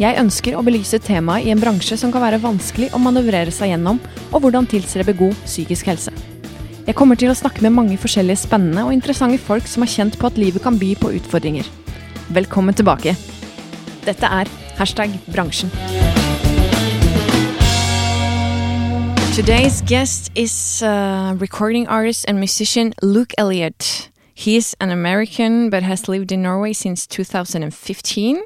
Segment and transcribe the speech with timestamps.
[0.00, 3.74] Jeg ønsker å belyse temaet i en bransje som kan være vanskelig å manøvrere seg
[3.74, 3.98] gjennom,
[4.32, 6.14] og hvordan tilstrebe god psykisk helse.
[6.86, 10.16] Jeg kommer til å snakke med mange forskjellige spennende og interessante folk som har kjent
[10.16, 11.68] på at livet kan by på utfordringer.
[12.32, 13.12] Velkommen tilbake.
[14.06, 14.48] Dette er
[14.80, 15.68] hashtag bransjen.
[19.36, 24.08] Today's guest is uh, recording artist and musician Luke Elliott.
[24.32, 28.40] He is an American but has lived in Norway since 2015.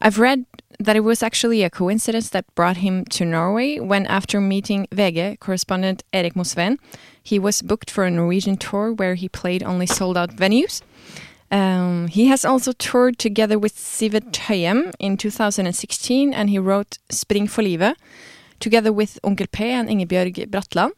[0.00, 0.46] I've read
[0.78, 5.38] that it was actually a coincidence that brought him to Norway when, after meeting VG
[5.40, 6.78] correspondent Erik Mosven,
[7.22, 10.82] he was booked for a Norwegian tour where he played only sold out venues.
[11.50, 17.46] Um, he has also toured together with Sivert Høyem in 2016 and he wrote Spring
[17.46, 17.96] for livet
[18.58, 20.92] together with Onkel P and Ingebjørg Bratland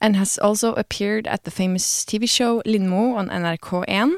[0.00, 4.16] and has also appeared at the famous TV show Lindmo on NRK1.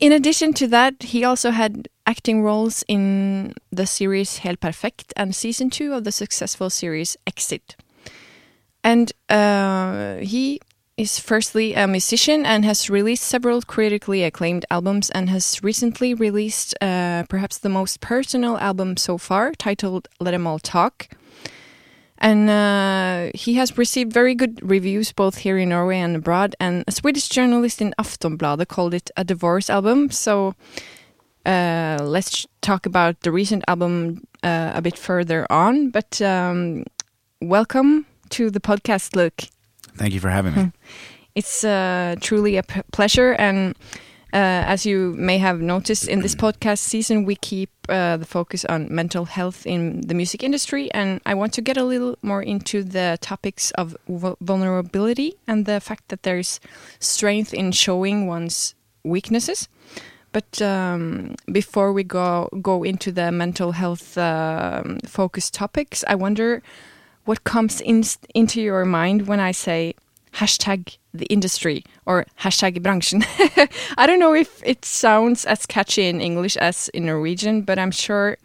[0.00, 5.34] In addition to that, he also had acting roles in the series Helt Perfekt and
[5.34, 7.76] season two of the successful series Exit.
[8.82, 10.58] And uh, he
[10.96, 16.74] is firstly a musician and has released several critically acclaimed albums and has recently released
[16.80, 21.08] uh, perhaps the most personal album so far, titled Let 'Em All Talk.
[22.16, 26.56] And uh, he has received very good reviews both here in Norway and abroad.
[26.58, 30.10] And a Swedish journalist in Aftonbladet called it a divorce album.
[30.10, 30.54] So
[31.48, 35.90] uh, let's talk about the recent album uh, a bit further on.
[35.90, 36.84] But um,
[37.40, 39.44] welcome to the podcast, Luke.
[39.96, 40.72] Thank you for having me.
[41.34, 43.32] It's uh, truly a p- pleasure.
[43.38, 43.76] And
[44.32, 48.64] uh, as you may have noticed in this podcast season, we keep uh, the focus
[48.64, 50.90] on mental health in the music industry.
[50.90, 55.64] And I want to get a little more into the topics of vul- vulnerability and
[55.64, 56.58] the fact that there's
[56.98, 58.74] strength in showing one's
[59.04, 59.68] weaknesses.
[60.38, 66.62] But um, before we go go into the mental health um focused topics, I wonder
[67.24, 68.04] what comes in,
[68.34, 69.94] into your mind when I say
[70.34, 73.20] hashtag the industry or hashtag bransjen.
[73.98, 77.90] I don't know if it sounds as catchy in English as in Norwegian, but I'm
[77.90, 78.36] sure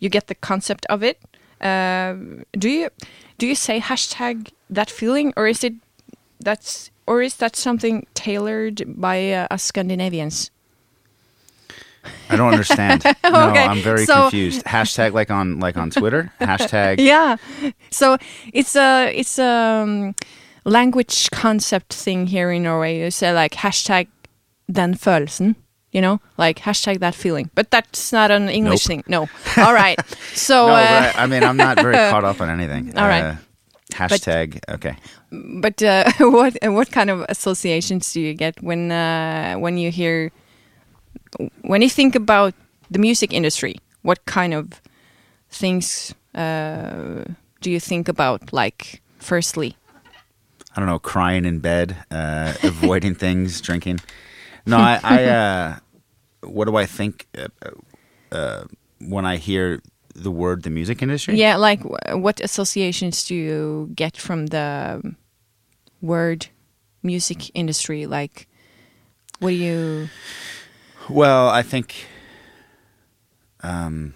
[0.00, 1.18] you get the concept of it.
[1.60, 2.14] Uh,
[2.58, 2.88] do you
[3.36, 5.74] do you say hashtag that feeling, or is it
[6.40, 10.50] that's or is that something tailored by uh, us Scandinavians?
[12.30, 13.02] I don't understand.
[13.24, 14.64] No, Okay, I'm very so- confused.
[14.64, 16.32] Hashtag like on like on Twitter.
[16.40, 16.98] Hashtag.
[17.12, 17.36] Yeah,
[17.90, 18.16] so
[18.52, 20.14] it's a it's a um,
[20.64, 22.98] language concept thing here in Norway.
[22.98, 24.08] You say like hashtag
[24.70, 25.54] den følelsen,
[25.92, 27.50] you know, like hashtag that feeling.
[27.54, 28.88] But that's not an English Nope.
[28.88, 29.04] thing.
[29.08, 29.28] No.
[29.56, 29.98] All right.
[30.34, 32.96] So, No, uh, I, I mean I'm not very caught up on anything.
[32.98, 33.24] All right.
[33.24, 33.36] Uh,
[33.92, 34.58] hashtag.
[34.68, 34.96] okay.
[35.30, 40.30] but uh, what what kind of associations do you get when uh, when you hear
[41.62, 42.54] when you think about
[42.90, 43.76] the music industry?
[44.02, 44.80] What kind of
[45.48, 47.24] things uh,
[47.60, 48.52] do you think about?
[48.52, 49.76] Like, firstly,
[50.74, 50.98] I don't know.
[50.98, 51.96] Crying in bed.
[52.10, 53.60] Uh, avoiding things.
[53.60, 54.00] Drinking.
[54.66, 55.00] No, I.
[55.02, 55.76] I uh,
[56.42, 57.48] what do I think uh,
[58.32, 58.64] uh,
[59.00, 59.80] when I hear
[60.14, 61.36] the word the music industry?
[61.36, 65.14] yeah, like what associations do you get from the
[66.00, 66.48] word
[67.02, 68.06] music industry?
[68.06, 68.48] Like,
[69.38, 70.08] what do you?
[71.12, 72.06] Well, I think,
[73.62, 74.14] um,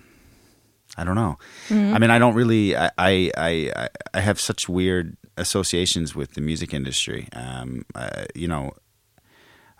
[0.97, 1.39] I don't know.
[1.71, 2.77] I mean, I don't really.
[2.77, 7.29] I, I I I have such weird associations with the music industry.
[7.35, 8.73] Um, uh, you know,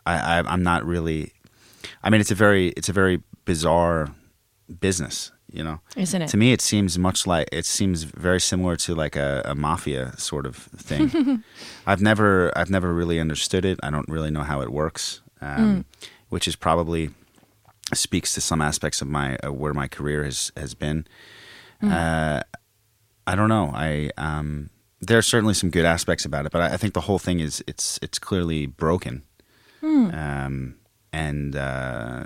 [0.05, 1.33] I, I I'm not really.
[2.03, 4.09] I mean, it's a very it's a very bizarre
[4.81, 5.33] business.
[5.51, 6.29] You know, Isn't it?
[6.29, 10.13] to me, it seems much like it seems very similar to like a, a mafia
[10.19, 11.43] sort of thing.
[11.87, 13.79] I've never I've never really understood it.
[13.83, 15.87] I don't really know how it works, um,
[16.29, 17.11] which is probably
[17.95, 21.07] speaks to some aspects of my uh, where my career has has been.
[21.83, 22.41] Uh,
[23.27, 23.71] I don't know.
[23.75, 24.71] I um,
[25.01, 27.41] there are certainly some good aspects about it, but I, I think the whole thing
[27.41, 29.23] is it's it's clearly broken,
[29.83, 30.75] um,
[31.13, 32.25] and uh,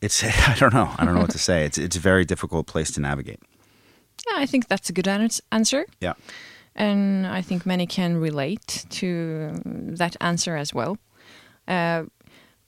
[0.00, 0.90] it's I don't know.
[0.98, 1.64] I don't know what to say.
[1.64, 3.40] It's it's a very difficult place to navigate.
[4.28, 5.86] Yeah, I think that's a good ans- answer.
[6.00, 6.14] Yeah.
[6.74, 9.52] and I think many can relate to
[9.98, 10.96] that answer as well.
[11.68, 12.04] Uh,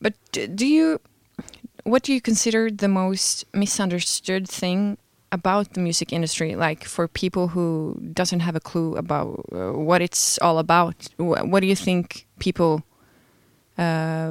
[0.01, 0.15] but
[0.55, 1.01] do you,
[1.85, 4.97] what do you consider the most misunderstood thing
[5.33, 10.03] about the music industry, like for people who doesn't have a clue about uh, what
[10.03, 10.95] it's all about?
[11.17, 12.83] Wh- what do you think people
[13.79, 14.31] uh,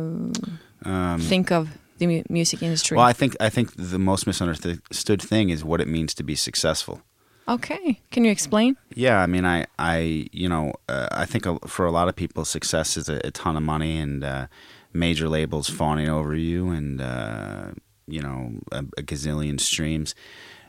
[0.86, 1.68] Um, think of
[1.98, 2.96] the mu- music industry?
[2.98, 6.36] well, I think I think the most misunderstood thing is what it means to be
[6.36, 7.02] successful.
[7.50, 8.78] Okay, can you explain?
[8.94, 12.46] Yeah, I mean, I, I, you know, uh, I think for a lot of people,
[12.46, 14.48] success is a, a ton of money and uh,
[14.94, 17.72] major labels fawning over you, and uh,
[18.08, 20.16] you know, a, a gazillion streams.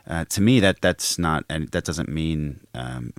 [0.07, 3.13] Uh, to me, that that's not, and that doesn't mean um,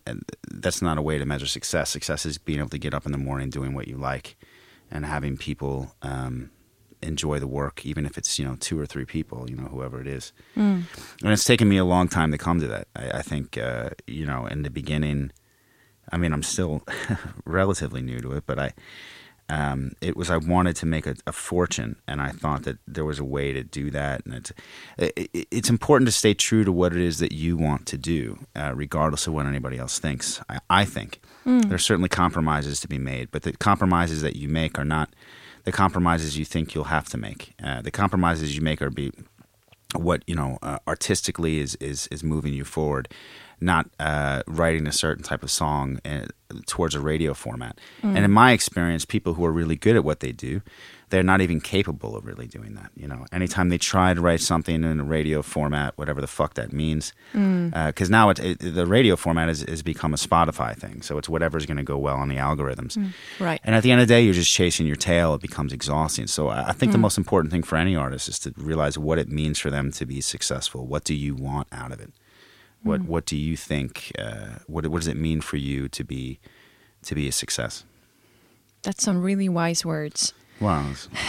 [0.50, 1.90] that's not a way to measure success.
[1.90, 4.36] Success is being able to get up in the morning doing what you like,
[4.90, 6.50] and having people um,
[7.02, 10.00] enjoy the work, even if it's you know two or three people, you know, whoever
[10.00, 10.32] it is
[11.22, 12.88] and it's taken me a long time to come to that.
[12.96, 15.30] I, I think uh, you know, in the beginning,
[16.12, 16.82] I mean, I'm still
[17.44, 18.72] relatively new to it, but I,
[19.48, 23.04] um, it was I wanted to make a, a fortune, and I thought that there
[23.04, 24.52] was a way to do that, and it's
[24.98, 27.98] it, it- it's important to stay true to what it is that you want to
[27.98, 30.40] do, uh, regardless of what anybody else thinks.
[30.48, 34.78] I, I think there's certainly compromises to be made, but the compromises that you make
[34.78, 35.10] are not
[35.64, 37.54] the compromises you think you'll have to make.
[37.62, 39.12] Uh, the compromises you make are be
[39.94, 43.08] what you know uh, artistically is is is moving you forward
[43.62, 46.26] not uh, writing a certain type of song uh,
[46.66, 48.14] towards a radio format mm.
[48.14, 50.60] and in my experience people who are really good at what they do
[51.08, 54.40] they're not even capable of really doing that you know anytime they try to write
[54.40, 57.74] something in a radio format whatever the fuck that means mm.
[57.74, 61.16] uh, because now it, it, the radio format has, has become a spotify thing so
[61.16, 63.12] it's whatever's going to go well on the algorithms mm.
[63.38, 63.60] Right.
[63.64, 65.34] and at the end of the day, you're just chasing your tail.
[65.34, 66.26] It becomes exhausting.
[66.26, 69.18] So I I think the most important thing for any artist is to realize what
[69.18, 70.86] it means for them to be successful.
[70.86, 72.12] What do you want out of it?
[72.82, 74.12] What What do you think?
[74.18, 76.38] Uh, what What does it mean for you to be
[77.02, 77.84] to be a success?
[78.82, 80.34] That's some really wise words.
[80.60, 80.86] Wow,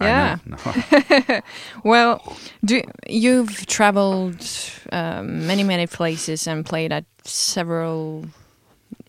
[0.00, 0.38] Yeah.
[0.46, 1.40] No.
[1.84, 4.46] Well, do you've traveled
[4.90, 8.24] um, many many places and played at several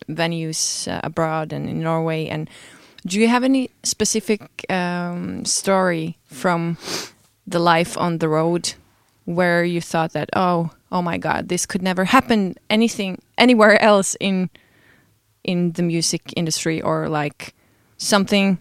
[0.08, 2.26] venues uh, abroad and in Norway.
[2.26, 2.50] And
[3.06, 6.76] do you have any specific um, story from
[7.46, 8.74] the life on the road
[9.24, 14.16] where you thought that oh oh my god this could never happen anything anywhere else
[14.20, 14.48] in
[15.42, 17.52] in the music industry or like
[17.98, 18.58] something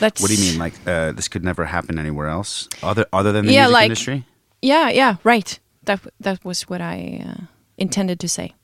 [0.00, 0.58] that's What do you mean?
[0.58, 3.84] Like uh, this could never happen anywhere else, other other than the Yeah, music like-
[3.90, 4.24] industry?
[4.62, 5.60] Yeah, yeah, right.
[5.84, 7.44] That that was what I uh,
[7.76, 8.54] intended to say.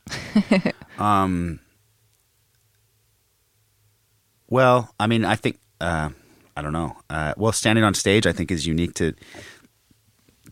[0.98, 1.58] Um,
[4.48, 6.10] well, I mean, I think uh,
[6.56, 6.96] I don't know.
[7.10, 9.12] Uh, well, standing on stage, I think, is unique to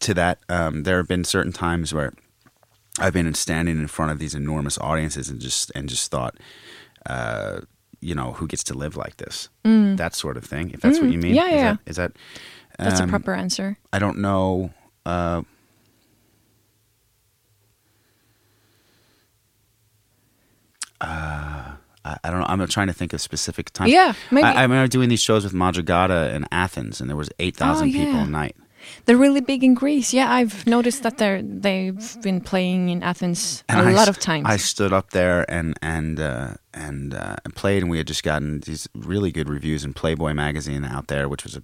[0.01, 0.39] to that.
[0.49, 2.13] Um, there have been certain times where
[2.99, 6.37] I've been standing in front of these enormous audiences and just and just thought,
[7.07, 7.61] uh,
[8.01, 9.49] you know, who gets to live like this?
[9.65, 10.71] That sort of thing.
[10.71, 11.37] If that's what you mean, Mm.
[11.37, 11.63] Yeah, is yeah.
[11.73, 12.13] That, is that
[12.79, 13.77] That's um, a proper answer.
[13.93, 14.71] I don't know.
[15.07, 15.43] Uh,
[21.01, 21.73] uh,
[22.05, 22.47] I, I don't know.
[22.49, 23.91] I'm trying to think of specific times.
[23.93, 24.45] Yeah, maybe.
[24.45, 27.89] I, I remember doing these shows with Madrugada in Athens, and there was eight thousand
[27.89, 28.25] Oh, people yeah.
[28.25, 28.57] a night.
[29.05, 30.13] They're really big in Greece.
[30.15, 34.19] Yeah, I've noticed that they're they've been playing in Athens And a I lot of
[34.19, 34.47] times.
[34.47, 38.23] I stood up there and and uh, and uh, and played, and we had just
[38.23, 41.63] gotten these really good reviews in Playboy magazine out there, which was a,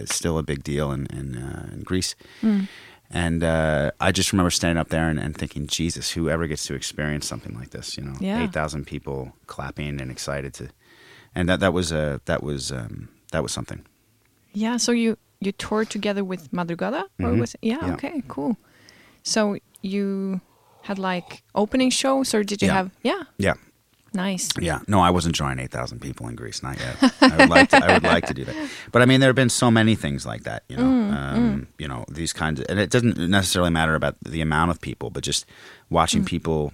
[0.00, 2.14] is still a big deal in in, uh, in Greece.
[2.40, 2.60] Hmm.
[3.08, 6.74] And uh, I just remember standing up there and, and thinking, Jesus, whoever gets to
[6.74, 8.42] experience something like this, you know, Yeah.
[8.42, 10.70] eight thousand people clapping and excited to,
[11.34, 13.84] and that that was uh, that was um, that was something.
[14.52, 17.40] yeah, so you you toured together with Madrugada, or Mhm.
[17.40, 17.60] was it?
[17.62, 17.92] Yeah, Yeah.
[17.94, 18.56] okay, cool.
[19.22, 20.40] So you
[20.82, 22.74] had like opening shows, or did you Yeah.
[22.74, 22.90] have?
[23.02, 23.54] Yeah, Yeah,
[24.14, 24.48] nice.
[24.60, 26.96] Yeah, no, I wasn't drawing eight thousand people in Greece, not yet.
[27.20, 27.84] I would like to.
[27.84, 28.56] I would like to do that,
[28.92, 30.62] but I mean, there have been so many things like that.
[30.68, 34.40] You know, um, you know these kinds, of, and it doesn't necessarily matter about the
[34.40, 35.44] amount of people, but just
[35.90, 36.72] watching people,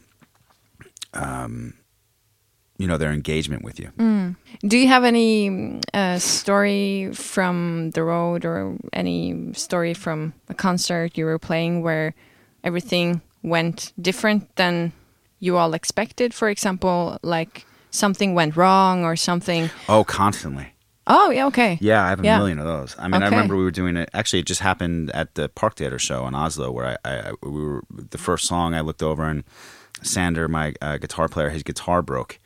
[1.15, 1.75] um,
[2.79, 3.91] you know, their engagement with you.
[4.67, 10.55] Do you have any mm, uh, story from the road or any story from a
[10.55, 12.15] concert you were playing where
[12.65, 14.93] everything went different than
[15.41, 16.33] you all expected?
[16.35, 19.71] For example, like something went wrong or something.
[19.89, 20.69] Oh, constantly.
[21.07, 21.79] Oh, yeah, okay.
[21.81, 22.39] Yeah, I have a Yeah.
[22.39, 22.95] million of those.
[22.99, 24.09] I mean, I remember we were doing it.
[24.15, 27.51] Actually, it just happened at the Park Theater show in Oslo, where I, I we
[27.65, 28.73] were the first song.
[28.75, 29.43] I looked over and
[30.03, 32.39] Sander, my uh, guitar player, his guitar broke,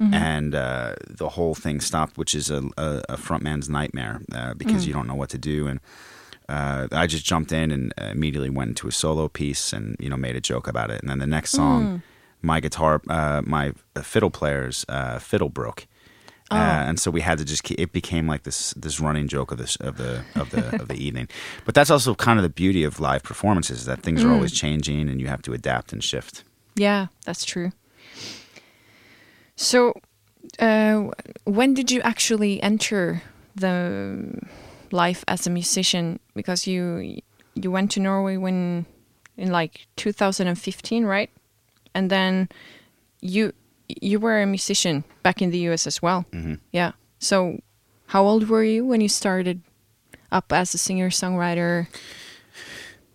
[0.00, 4.86] and uh, the whole thing stopped, which is a, a, a frontman's nightmare uh, because
[4.86, 5.66] you don't know what to do.
[5.66, 5.80] And
[6.48, 10.16] uh, I just jumped in and immediately went into a solo piece and you know
[10.16, 11.00] made a joke about it.
[11.00, 12.02] And then the next song,
[12.42, 15.86] my guitar, uh, my fiddle player's uh, fiddle broke.
[16.50, 16.56] Oh.
[16.56, 19.52] Uh, and so we had to just keep, it became like this this running joke
[19.52, 21.28] of this of the of the of the evening.
[21.64, 25.08] But that's also kind of the beauty of live performances that things are always changing
[25.08, 26.42] and you have to adapt and shift.
[26.74, 27.72] Yeah, that's true.
[29.60, 29.92] So,
[30.58, 31.10] uh,
[31.44, 33.20] when did you actually enter
[33.54, 34.40] the
[34.90, 36.18] life as a musician?
[36.34, 37.20] Because you
[37.54, 38.86] you went to Norway when
[39.36, 41.28] in like 2015, right?
[41.94, 42.48] And then
[43.20, 43.52] you
[43.86, 46.24] you were a musician back in the US as well.
[46.72, 46.92] Yeah.
[47.18, 47.60] So,
[48.06, 49.60] how old were you when you started
[50.32, 51.86] up as a singer songwriter?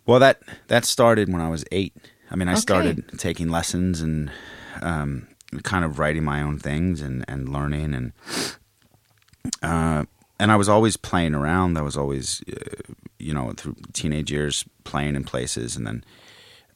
[0.06, 1.92] Well, that that started when I was eight.
[2.30, 2.60] I mean, I Okay.
[2.60, 4.30] started taking lessons and
[4.80, 5.26] um,
[5.62, 8.12] kind of writing my own things and, and learning and
[9.62, 10.04] uh,
[10.38, 11.78] and I was always playing around.
[11.78, 16.04] I was always, uh, you know, through teenage years playing in places, and then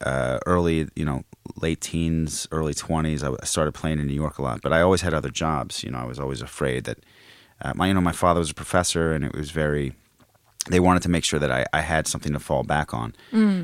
[0.01, 1.23] uh, early, you know,
[1.55, 4.61] late teens, early twenties, I started playing in New York a lot.
[4.61, 5.83] But I always had other jobs.
[5.83, 6.99] You know, I was always afraid that
[7.61, 9.93] uh, my, you know, my father was a professor, and it was very
[10.69, 13.13] they wanted to make sure that I, I had something to fall back on.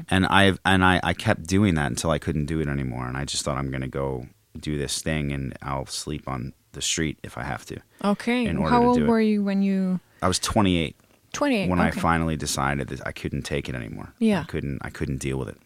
[0.09, 3.07] And I and I, I kept doing that until I couldn't do it anymore.
[3.07, 4.27] And I just thought I'm going to go
[4.61, 7.79] do this thing and I'll sleep on the street if I have to.
[8.03, 8.45] Okay.
[8.45, 9.07] In order How to old do it.
[9.07, 10.95] were you when you I was 28
[11.33, 11.69] 28?
[11.69, 14.13] when I finally decided that I couldn't take it anymore.
[14.19, 14.41] Yeah.
[14.41, 15.57] I couldn't I couldn't deal with it.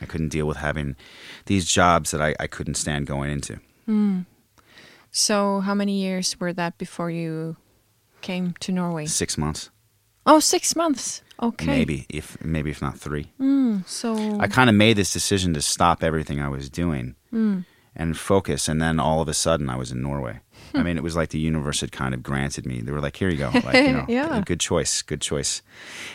[0.00, 0.96] I couldn't deal with having
[1.46, 3.58] these jobs that I, I couldn't stand going into.
[3.86, 4.20] Hmm.
[5.10, 7.56] So, how many years were that before you
[8.20, 9.06] came to Norway?
[9.06, 9.70] Six months,
[10.26, 11.22] Oh, six months.
[11.42, 11.66] Okay.
[11.66, 13.32] maybe if maybe if not three.
[13.38, 17.60] Hmm, so, I kind of made this decision to stop everything I was doing hmm.
[17.98, 18.68] And focus.
[18.68, 20.40] And then all of a sudden, I was in Norway.
[20.74, 22.80] I mean, it was like the universe had kind of granted me.
[22.80, 24.40] They were like, "Here you go, like you know, Yeah.
[24.46, 25.62] good choice, good choice."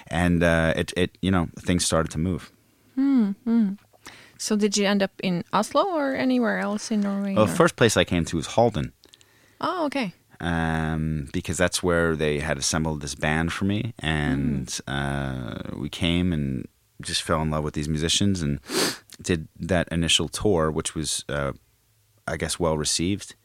[0.07, 2.51] And uh, it, it, you know, things started to move.
[4.37, 7.33] so did you end up in Oslo or anywhere else in Norway?
[7.33, 8.91] Well, or- the first place I came to was Halden.
[9.61, 10.13] Oh, okay.
[10.41, 16.33] um, because that's where they had assembled this band for me, and uh, we came
[16.33, 16.67] and
[17.01, 18.59] just fell in love with these musicians and
[19.21, 21.53] did that initial tour, which was, uh,
[22.27, 23.35] I guess, well received.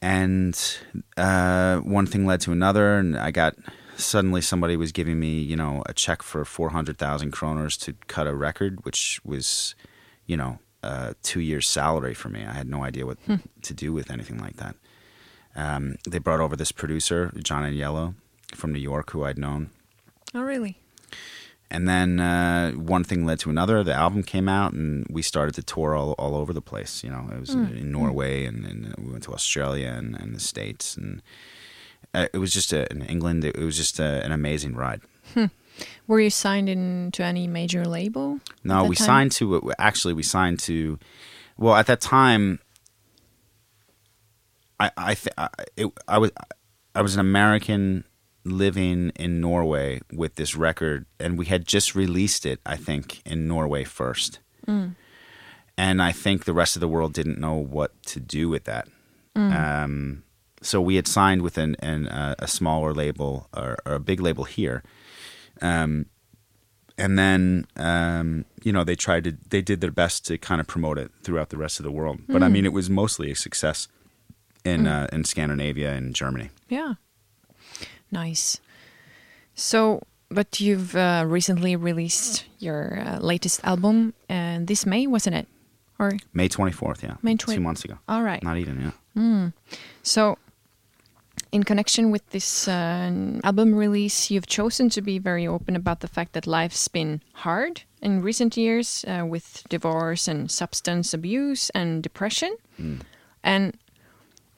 [0.00, 0.78] And
[1.16, 3.56] uh, one thing led to another, and I got
[3.96, 7.94] suddenly somebody was giving me, you know, a check for four hundred thousand kroners to
[8.06, 9.74] cut a record, which was,
[10.26, 12.44] you know, uh, two years' salary for me.
[12.44, 13.18] I had no idea what
[13.62, 14.76] to do with anything like that.
[15.56, 18.14] Um, they brought over this producer, John Agnello,
[18.54, 19.70] from New York, who I'd known.
[20.34, 20.78] Oh, really?
[21.74, 23.82] And then uh, one thing led to another.
[23.82, 27.02] The album came out, and we started to tour all, all over the place.
[27.02, 27.76] You know, it was mm.
[27.76, 31.20] in Norway, and, and uh, we went to Australia and, and the States, and
[32.14, 33.44] uh, it was just a, in England.
[33.44, 35.00] It, was just a, an amazing ride.
[35.34, 35.46] Hmm.
[36.06, 38.38] Were you signed into any major label?
[38.62, 39.06] No, we time?
[39.06, 41.00] signed to actually we signed to.
[41.58, 42.60] Well, at that time,
[44.78, 46.30] I I th- I, it, I was
[46.94, 48.04] I was an American
[48.44, 52.60] living in Norway with this record, and we had just released it.
[52.66, 54.40] I think in Norway first,
[55.76, 58.88] and I think the rest of the world didn't know what to do with that.
[59.36, 60.22] Um,
[60.62, 64.20] so we had signed with an, an uh, a smaller label or, or a big
[64.20, 64.82] label here.
[65.60, 66.06] Um,
[66.96, 70.66] and then um, you know they tried to they did their best to kind of
[70.66, 72.20] promote it throughout the rest of the world.
[72.28, 73.88] But I mean, it was mostly a success
[74.64, 76.50] in uh, in Scandinavia and Germany.
[76.68, 76.94] Yeah.
[78.14, 78.60] Nice.
[79.54, 85.46] So, but you've uh, recently released your uh, latest album, and this May, wasn't it?
[85.98, 87.98] Or May twenty fourth, yeah, May two months ago.
[88.08, 88.42] all right.
[88.42, 89.50] Not even, yeah.
[90.02, 90.38] So,
[91.52, 96.08] in connection with this uh, album release, you've chosen to be very open about the
[96.08, 102.02] fact that life's been hard in recent years uh, with divorce and substance abuse and
[102.02, 102.56] depression.
[103.42, 103.76] And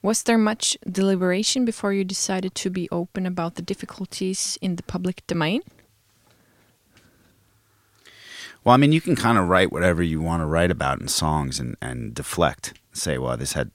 [0.07, 4.83] was there much deliberation before you decided to be open about the difficulties in the
[4.83, 5.61] public domain?
[8.63, 11.09] Well, I mean, you can kind of write whatever you want to write about in
[11.09, 12.73] songs and, and deflect.
[12.93, 13.71] Say, well, this had,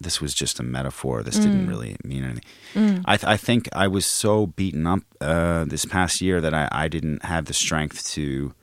[0.00, 1.24] this was just a metaphor.
[1.24, 3.02] This didn't really mean anything.
[3.04, 6.68] I, th- I think I was so beaten up uh, this past year that I,
[6.70, 8.54] I didn't have the strength to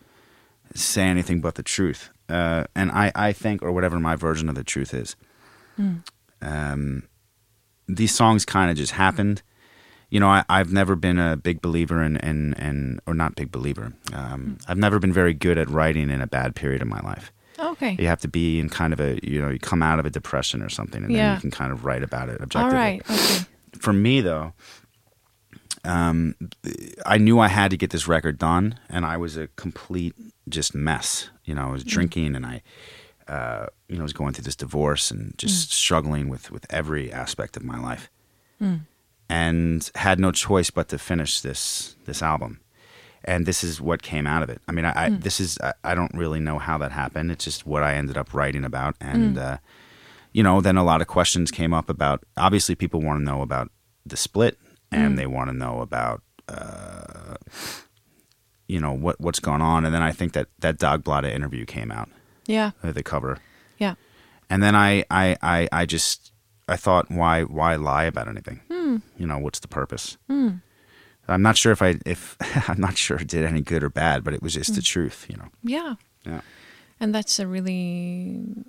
[0.74, 2.10] say anything but the truth.
[2.30, 5.18] Uh, and I, I think, or whatever my version of the truth is,
[6.42, 7.04] um,
[7.88, 9.42] these songs kind of just happened
[10.10, 13.52] you know, I, I've never been a big believer in, in, in or not big
[13.52, 13.94] believer.
[14.14, 17.32] Um, I've never been very good at writing in a bad period of my life.
[17.58, 17.96] Okay.
[18.00, 20.10] You have to be in kind of a, you know, you come out of a
[20.10, 22.78] depression or something, and then you can kind of write about it All objectively.
[22.78, 23.02] right.
[23.10, 23.46] Okay.
[23.78, 24.54] For me, though,
[25.84, 26.36] um,
[27.06, 30.16] I knew I had to get this record done, and I was a complete
[30.50, 31.30] just mess.
[31.44, 32.62] You know, I was drinking, and I,
[33.28, 37.12] uh, you know, I was going through this divorce and just struggling with with every
[37.12, 38.10] aspect of my life,
[39.30, 42.60] and had no choice but to finish this this album.
[43.28, 44.62] And this is what came out of it.
[44.68, 47.32] I mean, I, I this is I, I don't really know how that happened.
[47.32, 49.58] It's just what I ended up writing about, and uh,
[50.32, 52.24] you know, then a lot of questions came up about.
[52.38, 53.72] Obviously, people want to know about
[54.06, 54.60] the split,
[54.92, 57.36] and they want to know about uh,
[58.68, 59.86] you know what what's gone on.
[59.86, 62.10] And then I think that that Dagbladet interview came out,
[62.48, 62.72] Yeah.
[62.82, 63.40] the cover,
[63.78, 63.96] Yeah.
[64.50, 66.32] and then I I I, I just
[66.68, 68.62] I thought why why lie about anything?
[68.70, 68.98] Hmm.
[69.18, 70.18] You know what's the purpose?
[70.28, 70.50] Hmm.
[71.28, 72.38] I'm not sure if I if
[72.70, 74.86] I'm not sure it did any good or bad, but it was just the hmm.
[74.86, 75.26] truth.
[75.30, 75.50] You know.
[75.64, 75.96] Yeah.
[76.26, 76.42] Yeah.
[77.00, 78.66] And that's a really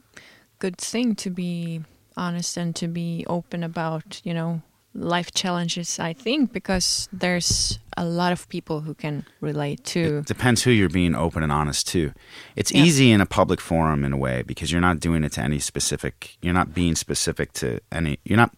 [0.58, 1.82] good thing to be
[2.16, 4.62] honest and to be open about, you know,
[4.94, 10.18] life challenges, I think, because there's a lot of people who can relate to.
[10.18, 12.12] It depends who you're being open and honest to.
[12.54, 12.84] It's Yeah.
[12.84, 15.58] easy in a public forum in a way because you're not doing it to any
[15.58, 16.36] specific.
[16.42, 18.18] You're not being specific to any.
[18.24, 18.52] You're not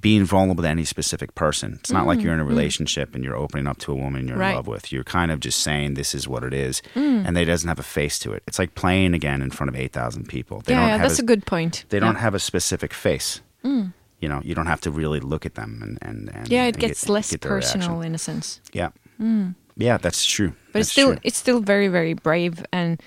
[0.00, 1.78] being vulnerable to any specific person.
[1.80, 2.24] It's not like mm-hmm.
[2.26, 2.48] you're in a mm.
[2.48, 4.40] relationship and you're opening up to a woman you're Mm-hmm.
[4.40, 4.50] Right.
[4.50, 4.92] in love with.
[4.92, 7.26] You're kind of just saying this is what it is, mm.
[7.26, 8.42] and they doesn't have a face to it.
[8.46, 10.60] It's like playing again in front of eight thousand people.
[10.60, 11.84] They yeah, yeah, that's a, a good point.
[11.88, 12.20] They don't yeah.
[12.20, 13.40] have a specific face.
[13.64, 13.92] Mm.
[14.20, 16.74] You know, you don't have to really look at them and and, and Yeah, it
[16.76, 17.80] and gets get- less get their reaction.
[17.80, 18.60] personal in a sense.
[18.72, 19.50] Yeah, hmm.
[19.76, 20.48] yeah, that's true.
[20.72, 21.20] But That's it's still true.
[21.22, 22.64] it's still very very brave.
[22.72, 23.00] And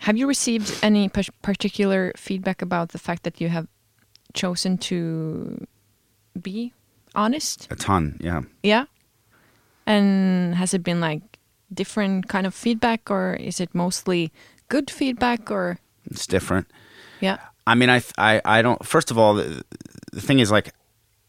[0.00, 1.08] have you received any
[1.42, 3.66] particular feedback about the fact that you have
[4.34, 5.66] chosen to
[6.42, 6.72] be
[7.14, 7.68] honest?
[7.70, 8.16] a ton.
[8.20, 8.42] Yeah.
[8.62, 8.84] Yeah.
[9.86, 11.22] And has it been like
[11.72, 14.30] different kind of feedback, or is it mostly
[14.68, 15.78] good feedback, or
[16.10, 16.66] It's different.
[17.20, 18.84] yeah, I mean, I, I, I don't.
[18.84, 19.42] First of all,
[20.14, 20.72] the, thing is, like,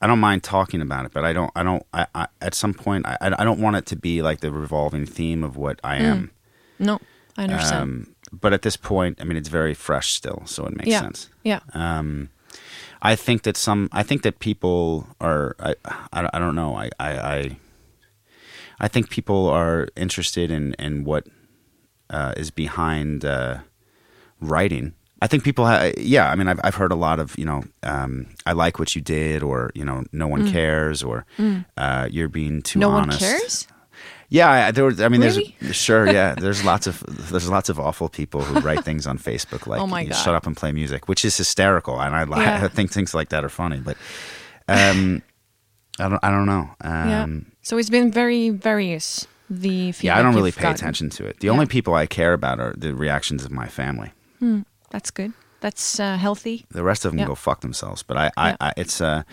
[0.01, 1.85] I don't mind talking about it, but I don't, I don't.
[1.93, 5.05] I, I at some point, I, I don't want it to be like the revolving
[5.05, 6.31] theme of what I am.
[6.79, 6.99] no,
[7.37, 7.81] I understand.
[7.81, 11.01] Um, but at this point, I mean, it's very fresh still, so it makes yeah,
[11.01, 11.29] sense.
[11.43, 12.29] yeah, Um,
[13.01, 13.89] I think that some.
[13.91, 15.55] I think that people are.
[15.59, 15.75] I,
[16.11, 16.75] I, I don't know.
[16.75, 17.57] I, I, I,
[18.79, 21.27] I think people are interested in in what
[22.09, 23.59] uh, is behind uh,
[24.41, 24.93] writing.
[25.21, 25.65] I think people.
[25.65, 26.29] Ha- yeah.
[26.29, 27.63] I mean, I've I've heard a lot of you know.
[27.83, 31.25] Um, I like what you did, or you know, no one cares, or
[31.77, 32.81] uh, you're being too Mm.
[32.81, 33.21] no honest.
[33.21, 33.67] one cares.
[34.27, 34.83] Yeah, I, there.
[34.85, 35.55] Were, I mean, Really?
[35.61, 36.05] there's sure.
[36.11, 39.79] Yeah, there's lots of there's lots of awful people who write things on Facebook like
[39.79, 40.15] Oh my you God.
[40.17, 42.65] "Shut up and play music," which is hysterical, and I, li- Yeah.
[42.65, 43.79] I think things like that are funny.
[43.79, 43.97] But
[44.67, 45.21] um,
[45.99, 46.23] I don't.
[46.23, 46.69] I don't know.
[46.81, 47.27] Um, yeah,
[47.61, 49.27] so it's been very various.
[49.49, 50.75] The yeah, I don't really pay gotten.
[50.75, 51.39] attention to it.
[51.39, 51.53] The Yeah.
[51.53, 54.11] only people I care about are the reactions of my family.
[54.95, 55.33] That's good.
[55.59, 56.65] That's uh, healthy.
[56.71, 57.27] The rest of them Yeah.
[57.27, 58.01] go fuck themselves.
[58.01, 58.55] But I, I, Yeah.
[58.61, 59.23] I it's uh,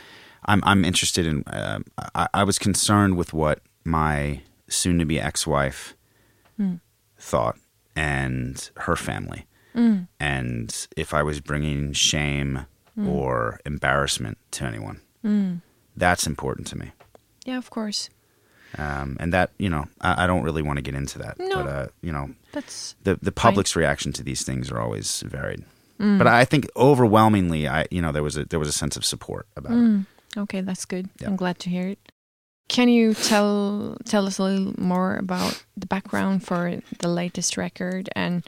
[0.45, 1.45] I'm I'm interested in.
[1.47, 1.85] Um,
[2.17, 5.95] I, I was concerned with what my soon-to-be ex-wife
[6.57, 6.75] Hmm.
[7.17, 7.57] thought
[7.95, 9.47] and her family,
[10.19, 13.09] and if I was bringing shame Hmm.
[13.09, 15.01] or embarrassment to anyone.
[15.97, 16.91] That's important to me.
[17.47, 18.11] Yeah, of course.
[18.79, 21.39] Um, and that you know, I, I don't really want to get into that.
[21.39, 21.57] No.
[21.63, 25.65] But uh, you know, That's the the public's reaction to these things are always varied.
[25.99, 29.05] But I think overwhelmingly, I you know there was a there was a sense of
[29.05, 30.05] support about it.
[30.37, 30.61] okay.
[30.61, 31.09] That's good.
[31.21, 31.29] Yeah.
[31.29, 31.99] I'm glad to hear it.
[32.69, 38.09] Can you tell tell us a little more about the background for the latest record?
[38.17, 38.43] And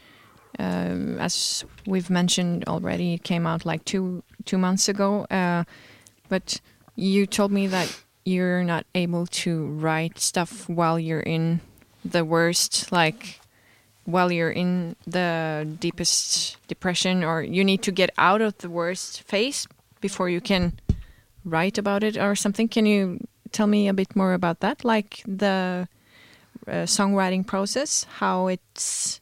[0.59, 5.25] um, as we've mentioned already, it came out like two two months ago.
[5.31, 5.63] Uh,
[6.29, 6.61] but
[6.97, 7.89] you told me that
[8.25, 11.61] you're not able to write stuff while you're in
[12.05, 13.41] the worst, like
[14.05, 19.23] while you're in the deepest depression, or you need to get out of the worst
[19.23, 19.67] phase
[20.01, 20.73] before you can
[21.45, 22.69] write about it or something.
[22.69, 23.21] Can you
[23.53, 25.89] tell me a bit more about that, like the
[26.67, 29.21] uh, songwriting process, how it's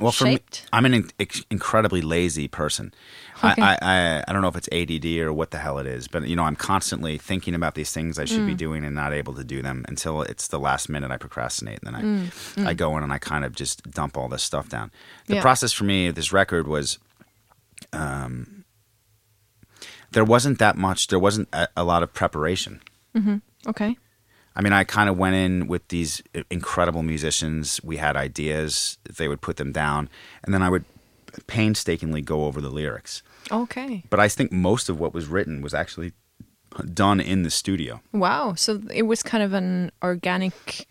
[0.00, 0.62] Well, for shaped?
[0.62, 1.10] me, I'm an in-
[1.50, 2.92] incredibly lazy person.
[3.44, 3.60] Okay.
[3.62, 6.08] I, I, I I don't know if it's ADD or what the hell it is,
[6.08, 8.58] but you know I'm constantly thinking about these things I should be Mm.
[8.58, 11.10] doing and not able to do them until it's the last minute.
[11.10, 12.66] I procrastinate and then I Mm.
[12.66, 14.90] I go in and I kind of just dump all this stuff down.
[15.26, 15.42] The Yeah.
[15.42, 16.98] process for me this record was.
[17.92, 18.64] Um,
[20.12, 21.06] there wasn't that much.
[21.08, 22.80] There wasn't a, a lot of preparation.
[23.66, 23.96] Okay.
[24.56, 27.80] I mean, I kind of went in with these uh, incredible musicians.
[27.84, 28.98] We had ideas.
[29.18, 30.08] They would put them down,
[30.44, 30.84] and then I would
[31.46, 33.22] painstakingly go over the lyrics.
[33.50, 34.02] Okay.
[34.10, 36.12] But I think most of what was written was actually
[36.92, 38.00] done in the studio.
[38.12, 38.54] Wow.
[38.54, 40.86] So it was kind of an organic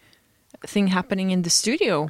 [0.65, 2.09] thing happening in the studio.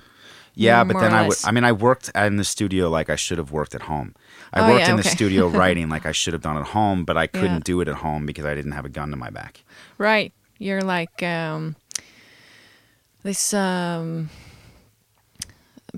[0.56, 3.38] Yeah, but then I would I mean, I worked in the studio like I should
[3.38, 4.16] have worked at home.
[4.52, 7.06] I Oh, worked yeah, in the studio writing like I should have done at home,
[7.06, 7.72] but I couldn't Yeah.
[7.72, 9.64] do it at home because I didn't have a gun to my back.
[9.98, 10.34] Right.
[10.60, 11.76] You're like um,
[13.24, 14.30] this um,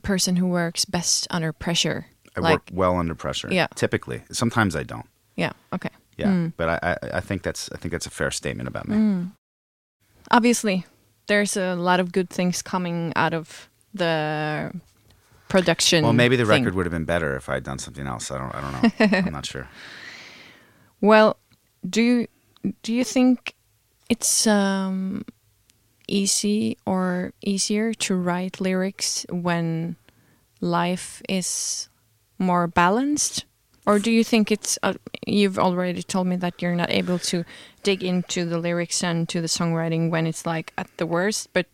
[0.04, 2.06] person who works best under pressure.
[2.38, 3.50] I Like- work well under pressure.
[3.52, 3.68] Yeah.
[3.76, 4.24] Typically.
[4.32, 5.08] Sometimes I don't.
[5.36, 5.52] Yeah.
[5.74, 5.90] Okay.
[6.18, 6.50] Yeah.
[6.56, 8.96] But I, I, I think that's I think that's a fair statement about me.
[8.96, 9.32] Mm.
[10.30, 10.86] Obviously,
[11.26, 14.72] there's a lot of good things coming out of the
[15.50, 16.04] production.
[16.04, 16.62] Well, maybe the thing.
[16.64, 18.30] record would have been better if I had done something else.
[18.30, 18.74] I don't I don't
[19.12, 19.18] know.
[19.26, 19.68] I'm not sure.
[21.02, 21.38] Well,
[21.90, 22.28] do you
[22.84, 23.56] do you think
[24.12, 25.24] it's um,
[26.06, 29.96] easy or easier to write lyrics when
[30.60, 31.88] life is
[32.38, 33.46] more balanced,
[33.86, 34.78] or do you think it's?
[34.84, 34.96] Uh,
[35.26, 37.46] you've already told me that you're not able to
[37.84, 41.48] dig into the lyrics and to the songwriting when it's like at the worst.
[41.54, 41.68] But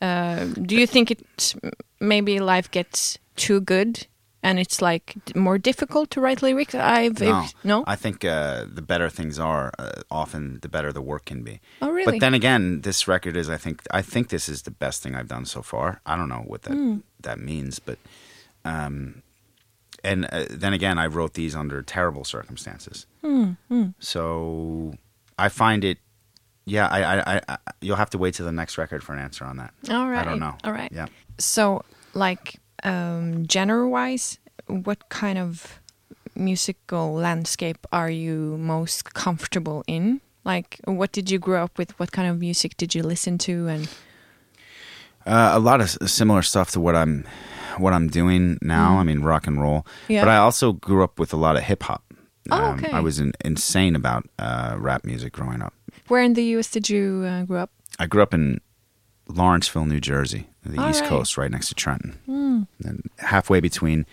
[0.00, 1.54] uh, do you think it
[2.00, 4.06] maybe life gets too good?
[4.44, 6.74] And it's like more difficult to write lyrics.
[6.74, 7.84] I've No, no.
[7.86, 11.60] I think uh, the better things are, uh, often the better the work can be.
[11.80, 12.12] oh really?
[12.18, 15.14] But then again, this record is I think I think this is the best thing
[15.14, 16.00] I've done so far.
[16.04, 16.96] I don't know what that Hmm.
[17.20, 17.98] that means, but
[18.64, 19.22] um,
[20.04, 23.06] and uh, then again, I wrote these under terrible circumstances.
[23.20, 23.52] Hmm,
[24.00, 24.94] So
[25.38, 25.98] I find it.
[26.64, 29.18] Yeah, I, I, I, I, you'll have to wait till the next record for an
[29.18, 29.72] answer on that.
[29.90, 30.20] All right.
[30.20, 30.54] I don't know.
[30.64, 30.90] All right.
[30.92, 31.06] Yeah.
[31.38, 31.82] So,
[32.14, 35.80] like, um, genre-wise, what kind of
[36.34, 40.20] musical landscape are you most comfortable in?
[40.44, 41.98] Like, what did you grow up with?
[42.00, 43.68] What kind of music did you listen to?
[43.68, 43.88] And
[45.24, 47.24] Uh, a lot of similar stuff to what I'm
[47.78, 48.98] what I'm doing now.
[48.98, 49.86] I mean, rock and roll.
[50.08, 50.24] Yeah.
[50.24, 52.02] But I also grew up with a lot of hip hop.
[52.50, 52.90] Oh, okay.
[52.90, 55.72] I was in, insane about uh, rap music growing up.
[56.08, 56.70] where in the U.S.
[56.70, 57.70] did you uh, grow up?
[58.00, 58.60] I grew up in
[59.36, 61.08] Lawrenceville, New Jersey, the All East right.
[61.10, 62.18] Coast, right next to Trenton,
[62.84, 64.06] and halfway between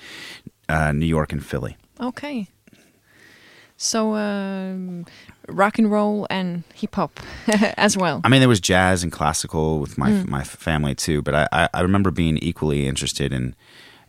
[0.67, 1.77] uh, New York and Philly.
[1.99, 2.47] Okay.
[3.81, 5.05] So, um,
[5.47, 7.17] rock and roll and hip hop
[7.77, 8.19] as well.
[8.25, 10.29] I mean, there was jazz and classical with my Hmm.
[10.29, 13.55] my family too, but I, I, I remember being equally interested in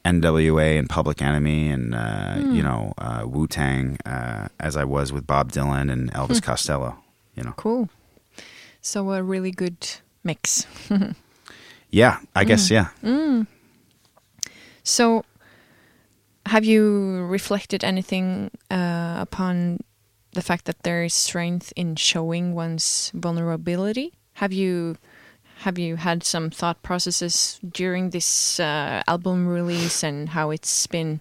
[0.05, 2.55] NWA and Public Enemy and uh, Hmm.
[2.55, 6.51] you know uh, Wu Tang uh, as I was with Bob Dylan and Elvis Hmm.
[6.51, 6.97] Costello.
[7.37, 7.89] You know, Cool.
[8.83, 9.77] So, a really good
[10.25, 10.67] mix.
[11.91, 12.89] yeah, I guess yeah.
[14.83, 15.25] So,
[16.47, 19.79] have you reflected anything uh, upon
[20.33, 24.13] the fact that there is strength in showing one's vulnerability?
[24.35, 24.97] Have you
[25.59, 31.21] have you had some thought processes during this uh, album release and how it's been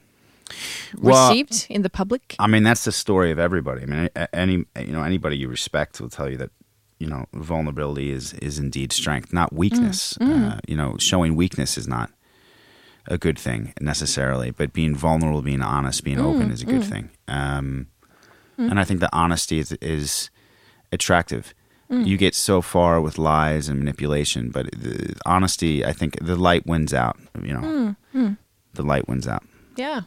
[0.97, 2.35] Well, received in the public?
[2.39, 3.83] I mean, that's the story of everybody.
[3.83, 6.51] I mean, any you know anybody you respect will tell you that
[6.99, 10.17] you know vulnerability is is indeed strength, not mm, weakness.
[10.19, 10.51] Mm.
[10.51, 12.12] Uh, you know, showing weakness is not
[13.07, 16.83] a good thing necessarily, but being vulnerable, being honest, being open mm, is a good
[16.83, 17.09] thing.
[17.27, 17.88] Um,
[18.57, 20.29] And I think the honesty is is
[20.91, 21.53] attractive.
[21.91, 26.67] You get so far with lies and manipulation, but the honesty, I think, the light
[26.67, 27.17] wins out.
[27.41, 27.95] You know,
[28.73, 29.43] the light wins out.
[29.75, 30.01] Yeah.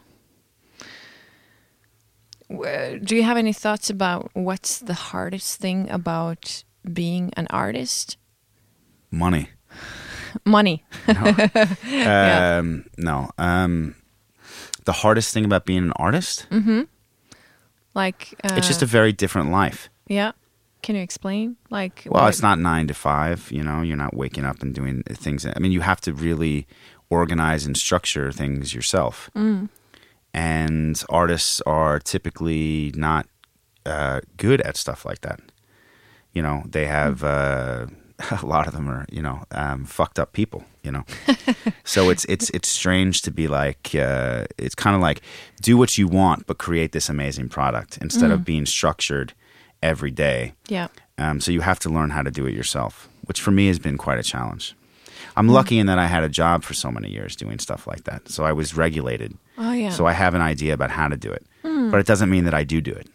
[2.49, 8.17] Do you have any thoughts about what's the hardest thing about being an artist?
[9.11, 9.49] Money.
[10.45, 10.83] Money.
[11.87, 12.57] Yeah.
[12.59, 13.29] Um, no.
[13.37, 13.95] Um,
[14.85, 16.47] the hardest thing about being an artist,
[17.93, 19.89] Like uh, it's just a very different life.
[20.07, 20.31] yeah.
[20.81, 21.55] Can you explain?
[21.69, 23.49] Like Well, it's not nine to five.
[23.51, 25.45] You know, you're not waking up and doing things.
[25.45, 26.67] I mean, you have to really
[27.09, 29.29] organize and structure things yourself.
[30.33, 33.27] And artists are typically not
[33.85, 35.39] uh, good at stuff like that.
[36.33, 37.85] You know, they have uh,
[38.41, 40.65] a lot of them are you know um, fucked up people.
[40.83, 41.05] You know,
[41.83, 45.21] so it's it's it's strange to be like uh, it's kind of like
[45.61, 49.33] do what you want, but create this amazing product instead of being structured
[49.81, 50.53] every day.
[50.67, 50.87] Yeah.
[51.17, 53.79] Um, so you have to learn how to do it yourself, which for me has
[53.79, 54.75] been quite a challenge.
[55.35, 58.03] I'm lucky in that I had a job for so many years doing stuff like
[58.03, 58.29] that.
[58.29, 59.37] So I was regulated.
[59.57, 59.89] Oh yeah.
[59.89, 61.45] So I have an idea about how to do it.
[61.91, 63.07] But it doesn't mean that I do do it.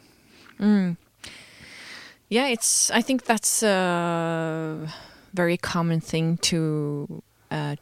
[2.29, 2.91] Yeah, it's.
[2.91, 4.89] I think that's a
[5.35, 7.77] very common thing to uh,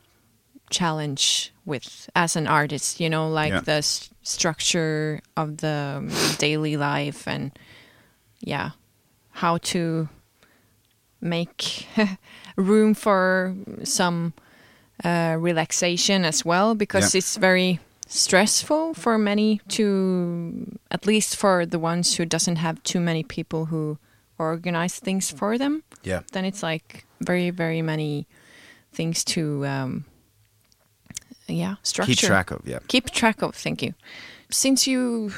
[0.70, 3.00] challenge with as an artist.
[3.00, 3.60] You know, like Yeah.
[3.60, 7.50] the s- structure of the um, daily life and
[8.40, 8.70] yeah,
[9.32, 10.08] how to
[11.20, 11.86] make
[12.56, 13.54] room for
[13.84, 14.32] some
[15.04, 17.18] uh, relaxation as well because Yeah.
[17.18, 23.00] it's very stressful for many to at least for the ones who doesn't have too
[23.00, 23.98] many people who
[24.38, 26.20] organize things for them Yeah.
[26.32, 28.26] then it's like very very many
[28.92, 30.04] things to um
[31.48, 32.78] yeah structure Keep track of, yeah.
[32.88, 33.94] keep track of thank you
[34.50, 35.32] since you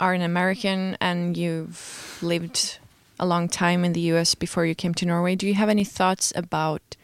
[0.00, 2.78] are an american and you've lived
[3.18, 5.84] a long time in the us before you came to norway do you have any
[5.84, 6.96] thoughts about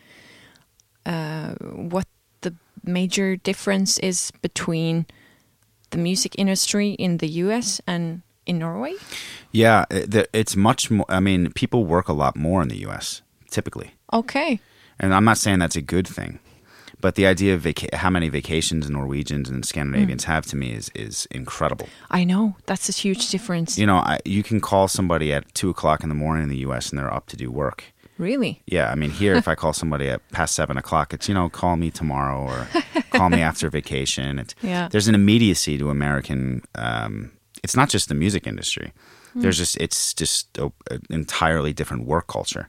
[1.07, 1.55] uh,
[1.91, 2.07] what
[2.43, 5.07] the major difference is between
[5.91, 7.81] the music industry in the U.S.
[7.87, 8.95] and in Norway?
[9.53, 11.07] Yeah, it's much more.
[11.09, 13.23] I mean, people work a lot more in the U.S.
[13.51, 14.61] typically, Okay.
[14.99, 16.39] and I'm not saying that's a good thing,
[17.01, 20.91] but the idea of vaca- how many vacations Norwegians and Scandinavians have to me is
[20.95, 21.89] is incredible.
[22.11, 23.79] I know that's a huge difference.
[23.79, 26.59] You know, I, you can call somebody at two o'clock in the morning in the
[26.69, 26.91] U.S.
[26.91, 27.85] and they're up to do work.
[28.19, 28.63] Really?
[28.67, 31.49] Yeah, I mean, here if I call somebody at past seven o'clock, it's you know,
[31.49, 32.69] call me tomorrow or
[33.11, 34.39] call me after vacation.
[34.39, 34.89] It's, Yeah.
[34.89, 36.63] There's an immediacy to American.
[36.75, 38.93] Um, it's not just the music industry.
[39.35, 42.69] There's just it's just a, an entirely different work culture,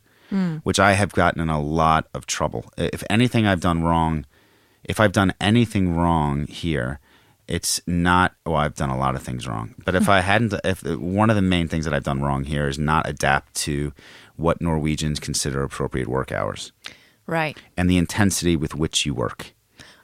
[0.64, 2.72] which I have gotten in a lot of trouble.
[2.78, 4.26] If anything I've done wrong,
[4.84, 7.00] if I've done anything wrong here,
[7.48, 8.34] it's not.
[8.46, 11.36] Well, I've done a lot of things wrong, but if I hadn't, if one of
[11.36, 13.92] the main things that I've done wrong here is not adapt to
[14.38, 16.72] what Norwegians consider appropriate work hours
[17.28, 17.58] Right.
[17.78, 19.54] and the intensity with which you work.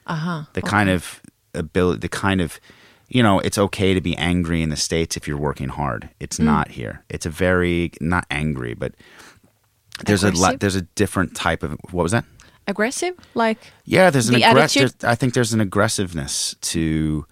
[0.06, 0.42] Uh huh.
[0.52, 1.20] The kind of
[1.54, 2.60] ability, the kind of,
[3.10, 6.08] you know, it's okay to be angry in the States if you're working hard.
[6.20, 7.04] It's not here.
[7.10, 8.94] It's a very, not angry, but
[10.06, 12.24] there's a lot, there's a different type of, what was that?
[12.66, 13.14] Aggressive?
[13.34, 14.94] Like, Yeah, there's an The aggressive.
[15.02, 17.26] I think there's an aggressiveness to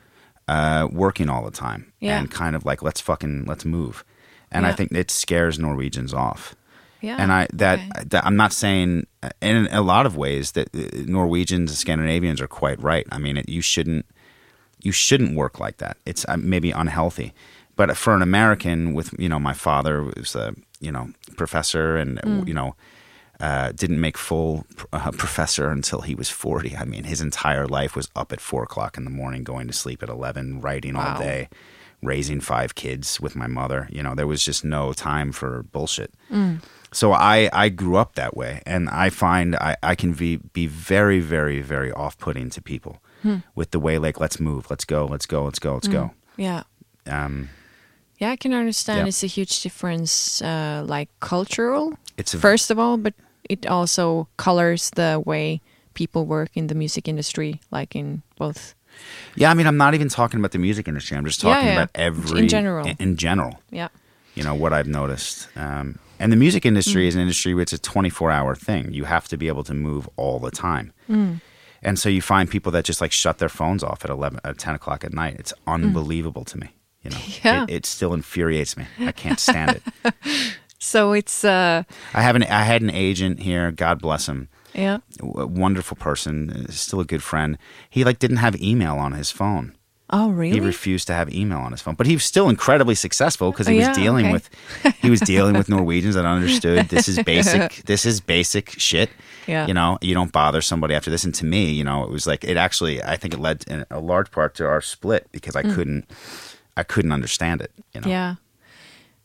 [0.49, 2.19] uh, working all the time Yeah.
[2.19, 4.05] and kind of like let's fucking let's move,
[4.51, 6.57] and I think it scares Norwegians off.
[7.03, 7.17] yeah.
[7.21, 8.05] And I that, okay.
[8.07, 12.41] that I'm not saying uh, in a lot of ways that uh, Norwegians and Scandinavians
[12.41, 13.07] are quite right.
[13.13, 14.07] I mean, it, you shouldn't
[14.83, 15.97] you shouldn't work like that.
[16.07, 17.33] It's uh, maybe unhealthy,
[17.77, 22.19] but for an American with you know my father was a you know professor and
[22.23, 22.47] Mm.
[22.49, 22.75] you know
[23.41, 26.77] uh, didn't make full uh, professor until he was 40.
[26.77, 29.73] I mean, his entire life was up at four o'clock in the morning, going to
[29.73, 31.49] sleep at 11, writing all day,
[32.03, 33.89] raising five kids with my mother.
[33.93, 36.13] You know, there was just no time for bullshit.
[36.91, 40.67] So I, I grew up that way, and I find I, I can be, be
[40.67, 43.01] very, very, very off putting to people
[43.55, 46.13] with the way, like, let's move, let's go, let's go, let's go, let's go.
[46.37, 46.63] yeah.
[47.07, 47.49] Um,
[48.19, 49.01] Yeah, I can understand.
[49.01, 49.07] Yeah.
[49.09, 53.15] It's a huge difference, uh, like cultural, it's a, first of all, but
[53.49, 55.61] it also colors the way
[55.95, 58.75] people work in the music industry, like in both.
[59.37, 61.17] yeah, I mean, I'm not even talking about the music industry.
[61.17, 61.75] I'm just talking yeah.
[61.75, 62.87] about every, In general.
[62.99, 63.61] in, general.
[63.71, 63.89] Yeah.
[64.35, 65.49] you know what I've noticed.
[65.57, 68.93] Um, and the music industry is an industry where it's a 24 hour thing.
[68.93, 70.93] You have to be able to move all the time.
[71.83, 74.59] And so you find people that just like shut their phones off at 11, at
[74.59, 75.37] 10 o'clock at night.
[75.39, 76.69] It's unbelievable to me.
[77.03, 77.63] You know, Yeah.
[77.65, 78.87] it, it still infuriates me.
[79.01, 80.15] I can't stand it.
[80.81, 81.83] So it's uh,
[82.15, 83.73] I have an, I had an agent here.
[83.73, 84.49] God bless him.
[84.75, 84.99] yeah.
[85.21, 87.59] A wonderful person, uh, still a good friend.
[87.91, 89.75] He like didn't have email on his phone.
[90.11, 90.55] Oh, really?
[90.55, 93.67] He refused to have email on his phone, but he was still incredibly successful because
[93.67, 94.33] he Oh, was dealing okay.
[94.33, 94.51] with
[95.03, 99.11] he was dealing with Norwegians that understood this is basic this is basic shit.
[99.47, 99.67] Yeah.
[99.67, 101.25] You know, you don't bother somebody after this.
[101.25, 103.85] And to me, you know, it was like it actually I think it led in
[103.91, 106.07] a large part to our split because I couldn't
[106.77, 107.71] I couldn't understand it.
[107.93, 108.07] You know.
[108.07, 108.11] Mm.
[108.11, 108.35] Yeah.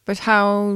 [0.05, 0.75] But how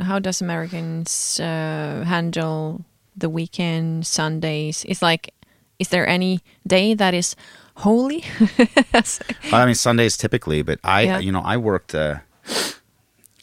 [0.00, 2.84] how does Americans uh, handle
[3.16, 4.84] the weekend, Sundays?
[4.88, 5.34] It's like,
[5.80, 7.34] is there any day that is
[7.80, 8.24] holy?
[9.52, 11.18] I mean Sundays typically, but I Yeah.
[11.18, 11.94] you know I worked.
[11.94, 12.16] Uh,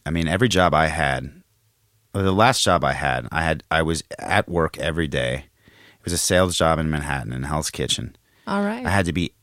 [0.05, 1.31] I mean every job I had,
[2.13, 5.45] the last job I had, I had I was at work every day.
[5.99, 8.15] It was a sales job in Manhattan in Hell's Kitchen.
[8.47, 8.85] All right.
[8.85, 9.33] I had to be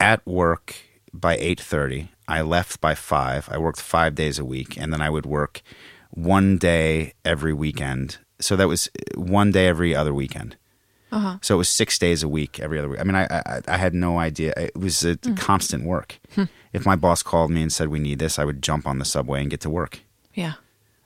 [0.00, 0.76] at work
[1.12, 2.08] by eight thirty.
[2.26, 3.48] I left by five.
[3.50, 5.62] I worked five days a week, and then I would work
[6.10, 8.18] one day every weekend.
[8.40, 10.56] So that was one day every other weekend.
[11.10, 11.38] Uh-huh.
[11.40, 13.00] So it was six days a week every other week.
[13.00, 14.52] I mean, I I, I had no idea.
[14.56, 16.18] It was a constant work.
[16.72, 19.04] if my boss called me and said we need this, I would jump on the
[19.04, 20.00] subway and get to work.
[20.34, 20.54] yeah.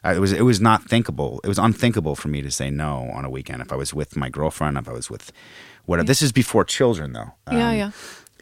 [0.05, 1.41] I, it was it was not thinkable.
[1.45, 4.17] It was unthinkable for me to say no on a weekend if I was with
[4.17, 5.31] my girlfriend, if I was with
[5.87, 6.07] whatever.
[6.09, 7.31] This is before children, though.
[7.53, 7.91] yeah, Um, yeah.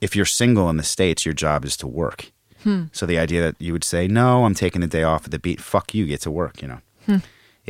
[0.00, 2.32] If you're single in the states, your job is to work.
[2.62, 2.84] Hmm.
[2.92, 5.38] So the idea that you would say no, I'm taking a day off at the
[5.38, 5.60] beat.
[5.60, 6.62] Fuck you, get to work.
[6.62, 7.20] You know.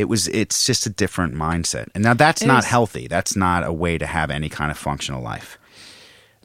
[0.01, 0.29] It was.
[0.29, 2.43] It's just a different mindset, and now that's.
[2.43, 2.71] It not is.
[2.71, 3.07] healthy.
[3.09, 5.59] That's not a way to have any kind of functional life.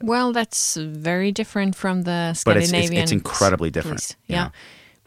[0.02, 3.02] Well, that's very different from the But it's- it's- Scandinavian.
[3.02, 4.16] it's incredibly different, place.
[4.28, 4.44] Yeah.
[4.44, 4.50] know.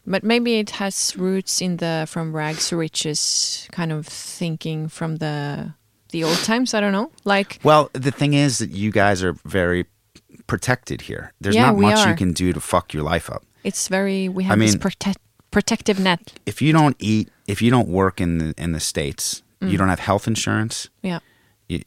[0.06, 4.06] But maybe it has roots in the from rags to riches kind of
[4.38, 5.74] thinking from the
[6.12, 6.74] the old times.
[6.74, 7.10] I don't know.
[7.24, 9.84] Like Well, the thing is that you guys are very
[10.48, 11.32] protected here.
[11.40, 13.42] There's Yeah, not much you can do to fuck your life up.
[13.62, 15.18] it's very we have I this mean- protect
[15.50, 16.32] protective net.
[16.46, 19.70] if you don't eat, if you don't work in the in the states, Mm.
[19.72, 20.88] you don't have health insurance.
[21.02, 21.18] Yeah.
[21.68, 21.80] You,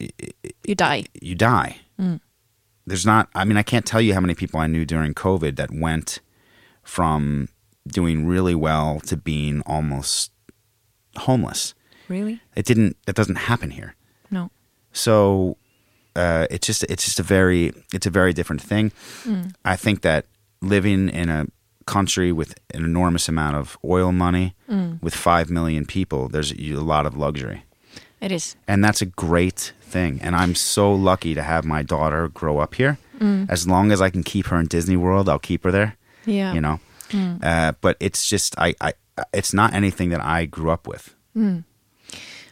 [0.64, 1.04] You die.
[1.20, 1.78] you die.
[1.98, 2.20] Mm.
[2.86, 3.28] There's not.
[3.34, 6.20] I mean, I can't tell you how many people I knew during COVID that went
[6.84, 7.48] from
[7.86, 10.30] doing really well to being almost
[11.16, 11.74] homeless.
[12.08, 12.40] Really?
[12.56, 12.96] It didn't.
[13.06, 13.94] That doesn't happen here.
[14.30, 14.50] No.
[14.92, 15.56] So
[16.14, 18.92] uh, it's just it's just a very it's a very different thing.
[19.64, 20.26] I think that
[20.60, 21.46] living in a
[21.86, 25.02] country with an enormous amount of oil money, mm.
[25.02, 27.64] with five million people, there's a lot of luxury.
[28.20, 28.56] It is.
[28.66, 30.18] and that's a great thing.
[30.22, 32.96] And i'm so lucky to have my daughter grow up here.
[33.20, 33.50] Mm.
[33.50, 36.54] As long as i can keep her in disney world i'll keep her there Yeah.
[36.54, 36.80] you know?
[37.10, 37.44] Mm.
[37.44, 38.92] Uh, but it's just I, I
[39.32, 41.14] it's not anything that i grew up with.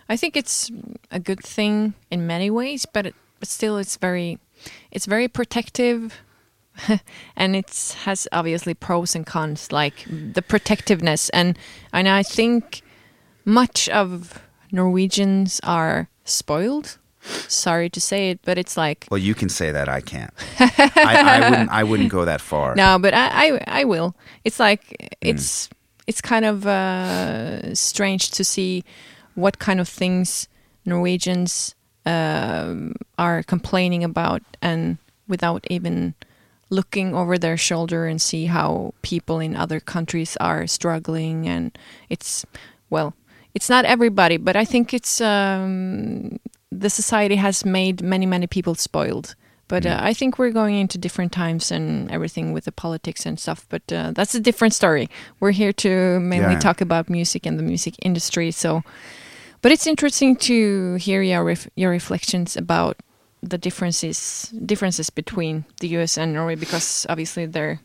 [0.08, 0.70] I think it's
[1.10, 4.38] a good thing in many ways, but it, but still, it's very,
[4.90, 6.20] it's very protective,
[7.37, 11.58] and it has obviously pros and cons, like the protectiveness, and
[11.92, 12.82] and I think
[13.44, 16.98] much of Norwegians are spoiled.
[17.46, 20.90] Sorry to say it, but it's like well you can say that i can't I,
[20.96, 24.16] I wouldn't i wouldn't go that far no, but I, I, I will.
[24.44, 25.70] It's like it's
[26.08, 28.85] it's kind of uh, strange to see
[29.35, 30.48] what kind of things
[30.85, 36.14] Norwegians um, are complaining about, and without even
[36.72, 41.46] looking over their shoulder and see how people in other countries are struggling.
[41.48, 41.76] And
[42.08, 42.46] it's
[42.90, 43.12] well,
[43.54, 46.38] it's not everybody, but I think it's um,
[46.70, 49.35] the society has made many many people spoiled.
[49.68, 53.40] But uh, I think we're going into different times and everything with the politics and
[53.40, 53.64] stuff.
[53.70, 55.08] But uh, that's a different story.
[55.40, 56.58] We're here to mainly Yeah.
[56.61, 58.50] talk about music and the music industry.
[58.50, 58.82] So,
[59.62, 62.96] but it's interesting to hear your ref- your reflections about
[63.42, 66.16] the differences differences between the U.S.
[66.18, 67.81] and Norway because obviously they're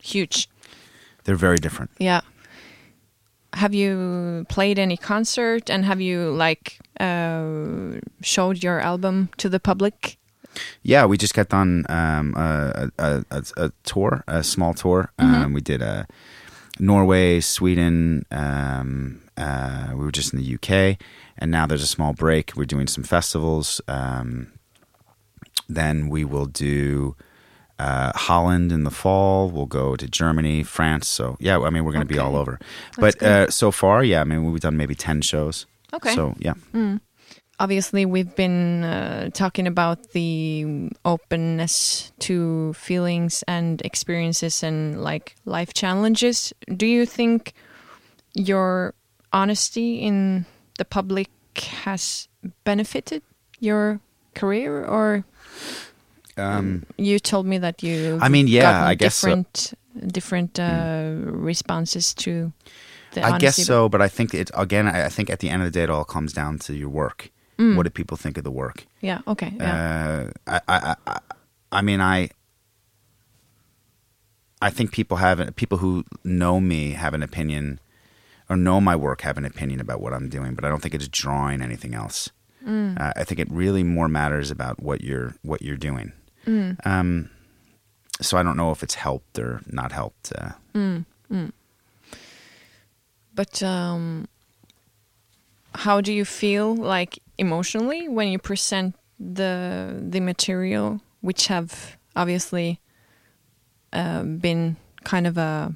[0.00, 0.48] huge.
[1.24, 2.20] they're very different Yeah.
[3.54, 9.60] Have you played any concert and have you like uh, showed your album to the
[9.60, 10.16] public?
[10.82, 15.12] Yeah, we just got done um, a, a, a, a tour, a small tour.
[15.18, 16.06] Um, we did a
[16.78, 18.24] Norway, Sweden.
[18.30, 20.98] Um, uh, we were just in the UK,
[21.38, 22.52] and now there's a small break.
[22.56, 23.80] We're doing some festivals.
[23.88, 24.52] Um,
[25.68, 27.16] then we will do
[27.78, 29.48] uh, Holland in the fall.
[29.50, 31.08] We'll go to Germany, France.
[31.08, 32.58] So yeah, I mean we're going to be all over.
[32.96, 35.66] That's but uh, so far, yeah, I mean we've done maybe ten shows.
[35.92, 36.14] Okay.
[36.14, 36.54] So yeah.
[37.58, 45.74] obviously we've been uh, talking about the openness to feelings and experiences and like life
[45.74, 47.52] challenges do you think
[48.34, 48.94] your
[49.32, 50.44] honesty in
[50.78, 51.28] the public
[51.84, 52.28] has
[52.64, 53.22] benefited
[53.60, 54.00] your
[54.34, 55.24] career or
[56.38, 59.28] Um, you told me that you I mean, yeah, I guess so.
[59.28, 59.42] Hmm.
[59.42, 59.74] different
[60.12, 61.12] different uh,
[61.46, 62.52] responses to
[63.12, 64.88] the I guess so, but I think it again.
[64.88, 66.88] I I think at the end of the day, it all comes down to your
[66.88, 67.30] work.
[67.58, 68.86] What do people think of the work?
[69.02, 71.18] yeah okay yeah Uh, I, I, I,
[71.78, 72.30] I mean, I,
[74.60, 77.78] I think people have people who know me have an opinion,
[78.48, 80.94] or know my work have an opinion about what I'm doing, but I don't think
[80.94, 82.30] it's drawing anything else.
[82.66, 86.12] Uh, I think it really more matters about what you're what you're doing.
[86.84, 87.30] Um,
[88.20, 90.32] so I don't know if it's helped or not helped.
[90.38, 90.52] Uh,
[93.34, 94.28] But um,
[95.74, 102.78] how do you feel like emotionally when you present the the material, which have obviously
[103.92, 105.74] uh, been kind of a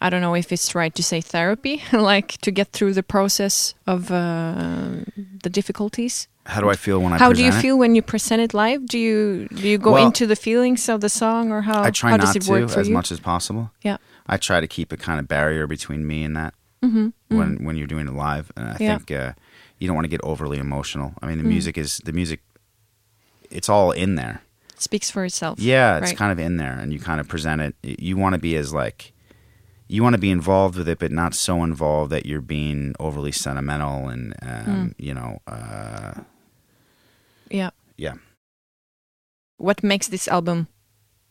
[0.00, 3.74] I don't know if it's right to say therapy, like to get through the process
[3.86, 5.04] of uh,
[5.42, 6.28] the difficulties.
[6.46, 7.60] how do I feel when I how do you it?
[7.62, 8.86] feel when you present it live?
[8.86, 11.90] Do you do you go Well, into the feelings of the song, or how I
[11.90, 12.94] try how not does it work to for as you?
[12.94, 13.70] much as possible.
[13.82, 17.08] yeah, I try to keep a kind of barrier between me and that Mm-hmm.
[17.36, 18.98] when when you're doing it live, and I Yeah.
[18.98, 19.32] think uh,
[19.78, 21.12] you don't want to get overly emotional.
[21.20, 21.54] I mean, the Mm.
[21.56, 22.40] music is the music;
[23.50, 24.42] it's all in there.
[24.74, 25.58] it speaks for itself.
[25.58, 26.16] Yeah, it's right.
[26.16, 27.74] kind of in there, and you kind of present it.
[27.82, 29.12] You want to be as like,
[29.88, 33.32] you want to be involved with it, but not so involved that you're being overly
[33.32, 34.94] sentimental and um, Mm.
[34.98, 36.12] you know, uh,
[37.50, 37.70] yeah.
[37.96, 38.14] yeah.
[39.56, 40.66] what makes this album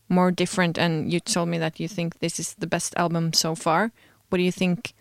[0.08, 3.54] more different and you told me that you think this is the best album so
[3.54, 3.90] far
[4.30, 4.92] what do you think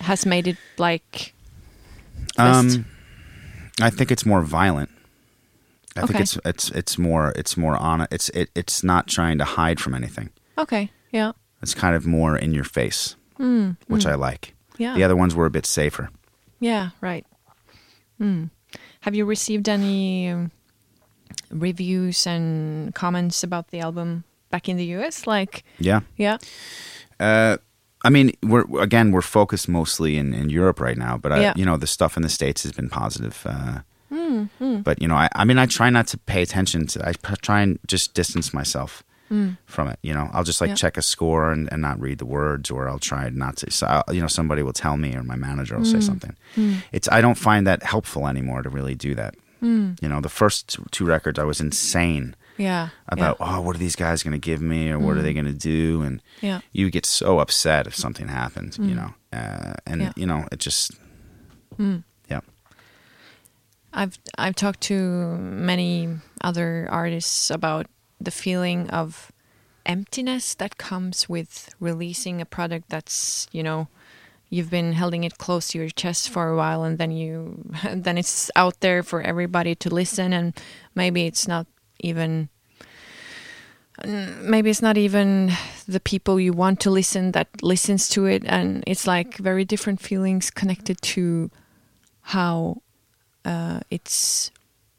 [0.00, 1.32] has made it like
[2.36, 2.76] best?
[2.76, 2.84] Um,
[3.80, 4.90] I think it's more violent.
[5.96, 6.12] I Okay.
[6.12, 9.80] think it's it's it's more it's more on it's it, it's not trying to hide
[9.80, 10.28] from anything.
[10.58, 14.54] okay yeah It's kind of more in your face, mm, which mm, I like.
[14.78, 16.08] yeah The other ones were a bit safer.
[16.60, 17.24] yeah right
[18.20, 18.50] mm.
[19.00, 20.50] have you received any um,
[21.50, 26.00] reviews and comments about the album back in the us like Yeah.
[26.16, 26.38] yeah
[27.20, 27.56] Uh,
[28.04, 31.52] I mean, we're again we're focused mostly in, in Europe right now, but I, Yeah.
[31.56, 33.42] you know the stuff in the states has been positive.
[33.46, 33.80] Uh,
[34.12, 37.08] mm, mm, but you know, I, I mean, I try not to pay attention to.
[37.08, 39.56] I try and just distance myself mm.
[39.66, 39.98] from it.
[40.02, 40.74] You know, I'll just like Yeah.
[40.76, 43.70] check a score and, and not read the words, or I'll try not to.
[43.70, 46.02] So I'll, you know, somebody will tell me, or my manager will say Mm.
[46.02, 46.36] something.
[46.56, 46.82] Mm.
[46.92, 49.34] It's I don't find that helpful anymore to really do that.
[49.62, 50.00] Mm.
[50.02, 52.88] You know, the first two records I was insane Yeah.
[53.08, 55.46] about oh what are these guys going to give me or what are they going
[55.46, 56.60] to do and Yeah.
[56.72, 60.12] you get so upset if something happens you know uh, and Yeah.
[60.16, 60.92] you know it just
[62.30, 62.40] yeah
[63.92, 66.08] I've I've talked to many
[66.42, 67.86] other artists about
[68.20, 69.32] the feeling of
[69.84, 73.88] emptiness that comes with releasing a product that's you know
[74.48, 77.64] you've been holding it close to your chest for a while and then you
[77.94, 80.54] then it's out there for everybody to listen and
[80.94, 81.66] maybe it's not
[82.00, 82.48] even
[84.04, 85.52] maybe it's not even
[85.88, 90.00] the people you want to listen that listens to it and it's like very different
[90.00, 91.50] feelings connected to
[92.20, 92.82] how
[93.44, 94.50] uh, it's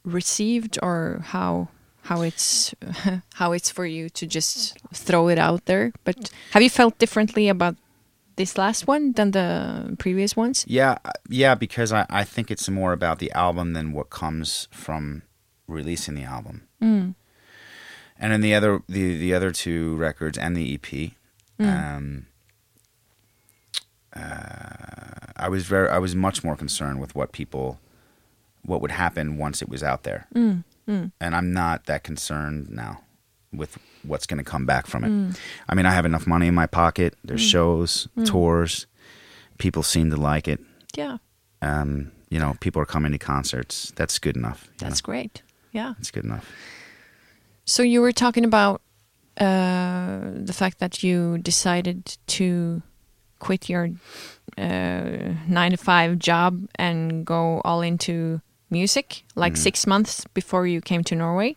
[0.04, 1.68] received or how
[2.08, 2.74] how it's
[3.34, 7.48] how it's for you to just throw it out there but have you felt differently
[7.48, 7.76] about
[8.36, 12.68] this last one than the previous ones yeah uh, yeah because I, I think it's
[12.68, 15.22] more about the album than what comes from
[15.66, 17.14] releasing the album mm.
[18.18, 21.12] and in the other the the other two records and the EP
[21.60, 22.26] um
[24.16, 27.80] uh, I was very I was much more concerned with what people
[28.62, 30.64] what would happen once it was out there Mm.
[30.88, 31.12] Mm.
[31.20, 33.02] and I'm not that concerned now
[33.52, 35.10] with what's going to come back from it.
[35.10, 35.38] Mm.
[35.68, 37.14] I mean, I have enough money in my pocket.
[37.22, 38.86] There's shows, tours.
[39.58, 40.60] People seem to like it.
[40.96, 41.18] yeah
[41.60, 43.92] Um, you know, people are coming to concerts.
[43.96, 44.68] That's good enough.
[44.78, 45.12] that's know?
[45.12, 46.50] great yeah That's good enough.
[47.64, 48.80] So you were talking about
[49.38, 52.82] uh, the fact that you decided to
[53.38, 53.90] quit your
[54.56, 58.40] uh, nine to five job and go all into
[58.70, 61.56] music, like six months before you came to Norway.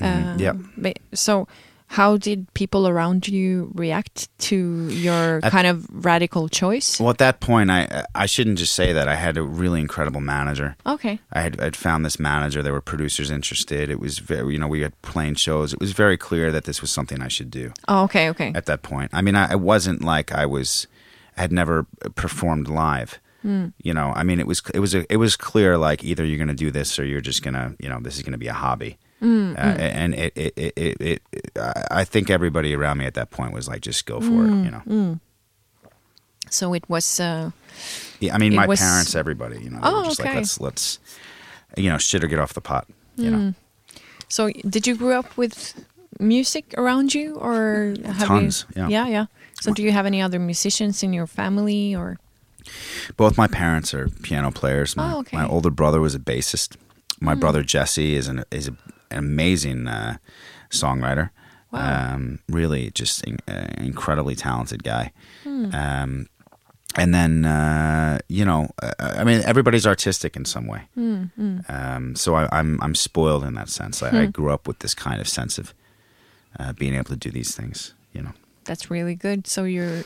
[0.00, 0.34] Mhm.
[0.34, 0.96] Uh, Yep.
[1.14, 1.46] So,
[1.94, 7.00] how did people around you react to your At- kind of radical choice?
[7.00, 9.08] Well, at that point, I I shouldn't just say that.
[9.08, 10.76] I had a really incredible manager.
[10.86, 11.18] Okay.
[11.32, 12.62] I had I'd found this manager.
[12.62, 13.90] There were producers interested.
[13.90, 15.72] It was very, you know, we had playing shows.
[15.72, 17.72] It was very clear that this was something I should do.
[17.88, 18.30] Oh, okay.
[18.30, 18.52] Okay.
[18.54, 19.10] at that point.
[19.12, 20.86] I mean, I, it wasn't like I was
[21.36, 23.18] I had never performed live.
[23.42, 23.68] Hmm.
[23.82, 26.36] You know, I mean, it was it was a, it was clear like either you're
[26.36, 28.38] going to do this or you're just going to you know this is going to
[28.38, 28.98] be a hobby.
[29.20, 29.56] Hmm, hmm.
[29.56, 31.50] Uh, and it it, it, it, it
[31.90, 34.50] I think everybody around me at that point was like, just go for it.
[34.64, 35.18] You know,
[36.50, 37.20] So it was.
[37.20, 37.50] Uh,
[38.18, 40.28] yeah, I mean, my was- parents, everybody, you know, Oh, just okay.
[40.30, 40.98] like, let's let's
[41.76, 42.86] you know, shit or get off the pot.
[43.16, 43.54] You know,
[44.28, 45.74] So, did you grow up with
[46.18, 48.88] music around you, or have Tons, You, yeah.
[48.88, 49.26] yeah, yeah.
[49.60, 52.18] So, do you have any other musicians in your family, or
[53.16, 54.96] both my parents are piano players.
[54.96, 55.36] My, Oh, okay.
[55.36, 56.76] my older brother was a bassist.
[57.20, 58.72] My brother Jesse is an is a,
[59.10, 60.16] an amazing uh,
[60.70, 61.30] songwriter.
[61.72, 62.14] Wow.
[62.14, 65.12] Um, really, just in, uh, incredibly talented guy.
[65.46, 66.26] Um,
[66.96, 70.88] and then uh, you know, uh, I mean, everybody's artistic in some way.
[71.68, 74.02] Um, so I, I'm I'm spoiled in that sense.
[74.02, 75.72] I, I grew up with this kind of sense of
[76.58, 77.94] uh, being able to do these things.
[78.12, 78.32] You know.
[78.64, 79.46] that's really good?
[79.46, 80.02] So you're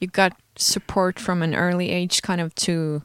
[0.00, 3.02] you got support from an early age, kind of to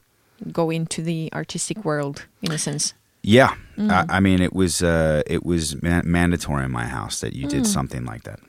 [0.52, 2.94] go into the artistic world, in a sense.
[3.22, 7.34] Yeah, I, I mean, it was uh, it was ma- mandatory in my house that
[7.34, 7.50] you Mm.
[7.50, 8.40] did something like that.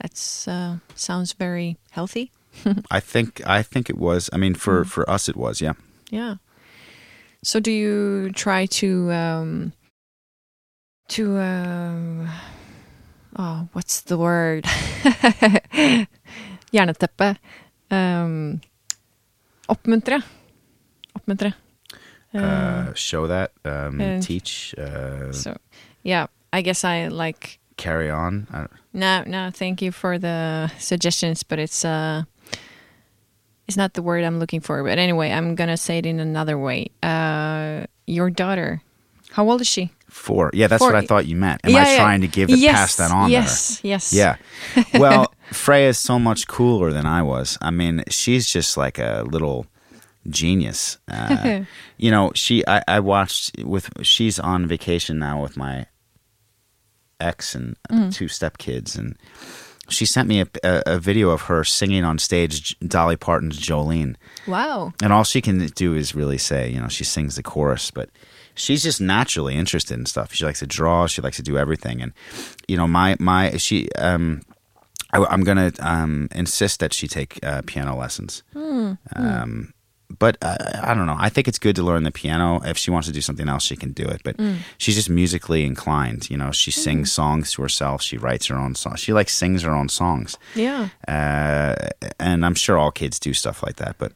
[0.00, 2.30] That's uh, sounds very healthy.
[2.90, 4.30] I think I think it was.
[4.32, 4.88] I mean, for Mm.
[4.88, 5.60] for us, it was.
[5.60, 5.74] Yeah.
[6.10, 6.36] Yeah.
[7.42, 9.72] So do you try to um
[11.08, 12.26] to uh
[13.38, 14.64] oh what's the word?
[16.72, 17.36] Hjerneteppe.
[17.90, 18.60] Um
[19.68, 20.22] oppmuntre.
[21.18, 21.54] Oppmuntre.
[22.34, 23.52] Uh, Uh, show that.
[23.64, 24.74] Um, and- teach.
[24.78, 25.56] Uh, so
[26.02, 28.46] yeah, I guess I like carry on.
[28.52, 32.22] I, no no thank you for the suggestions, but it's uh
[33.68, 34.82] it's not the word I'm looking for.
[34.82, 36.90] But anyway, I'm gonna say it in another way.
[37.02, 38.82] Uh your daughter.
[39.32, 39.90] How old is she?
[40.08, 40.50] Four.
[40.54, 40.92] Yeah, that's Four.
[40.92, 41.60] what I thought you meant.
[41.64, 41.96] Am Yeah, I yeah.
[41.98, 43.30] trying to give it yes, pass that on?
[43.30, 44.12] Yes, yes.
[44.12, 44.36] Yeah.
[44.98, 47.58] Well, Freya's so much cooler than I was.
[47.60, 49.66] I mean, she's just like a little
[50.28, 50.98] genius.
[51.08, 51.60] Uh,
[51.96, 52.66] you know, she.
[52.66, 53.90] I, I watched with.
[54.04, 55.86] She's on vacation now with my
[57.20, 58.12] ex and Mm.
[58.12, 59.16] two stepkids, and
[59.88, 64.16] she sent me a, a, a video of her singing on stage Dolly Parton's Jolene.
[64.46, 64.92] Wow.
[65.02, 68.10] And all she can do is really say, you know, she sings the chorus, but
[68.56, 70.32] she's just naturally interested in stuff.
[70.34, 71.06] She likes to draw.
[71.06, 72.02] She likes to do everything.
[72.02, 72.12] And,
[72.66, 74.42] you know, my, my, she, um,
[75.12, 78.42] I, I'm going to um, insist that she take uh, piano lessons.
[79.14, 79.72] Um,
[80.18, 81.16] but uh, I don't know.
[81.18, 82.60] I think it's good to learn the piano.
[82.64, 84.20] If she wants to do something else, she can do it.
[84.24, 84.36] But
[84.78, 86.30] she's just musically inclined.
[86.30, 88.02] You know, she sings songs to herself.
[88.02, 89.00] She writes her own songs.
[89.00, 90.88] She like sings her own songs Yeah.
[91.08, 91.74] uh,
[92.20, 94.12] and I'm sure all kids do stuff like that, but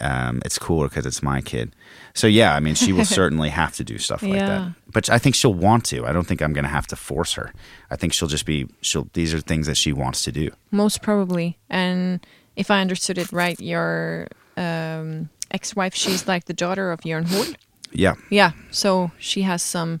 [0.00, 1.74] um, it's cooler because it's my kid.
[2.14, 4.72] So yeah, I mean, she will certainly have to do stuff like Yeah, that.
[4.92, 6.06] but I think she'll want to.
[6.06, 7.52] I don't think I'm going to have to force her.
[7.90, 10.50] I think she'll just be she'll these are things that she wants to do.
[10.70, 11.56] Most probably.
[11.68, 12.24] And
[12.56, 14.26] if I understood it right, your
[14.56, 17.54] um, ex-wife, she's like the daughter of Jørn Hoel.
[17.92, 18.14] Yeah.
[18.30, 18.52] Yeah.
[18.70, 20.00] So she has some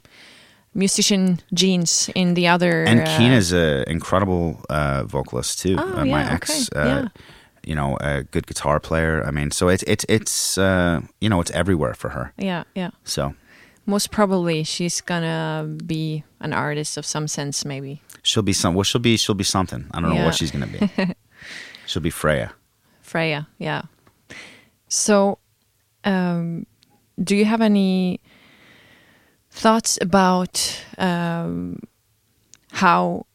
[0.74, 2.84] musician genes in the other.
[2.84, 5.76] And uh, Keena's an incredible uh, vocalist too.
[5.78, 7.08] Oh, uh, my yeah, ex, okay, uh, yeah.
[7.64, 9.24] You know, a good guitar player.
[9.26, 12.32] I mean, so it's it's it's uh, you know it's everywhere for her.
[12.38, 12.90] Yeah, yeah.
[13.04, 13.34] So
[13.86, 18.00] Most probably she's gonna be an artist of some sense, maybe.
[18.22, 18.74] she'll be some.
[18.74, 19.86] Well, she'll be she'll be something.
[19.92, 20.90] I don't know what she's gonna be.
[21.86, 22.52] she'll be Freya.
[23.02, 23.82] Freya, yeah.
[24.88, 25.38] So,
[26.04, 26.66] um,
[27.22, 28.20] do you have any
[29.50, 31.80] thoughts about um,
[32.72, 33.26] how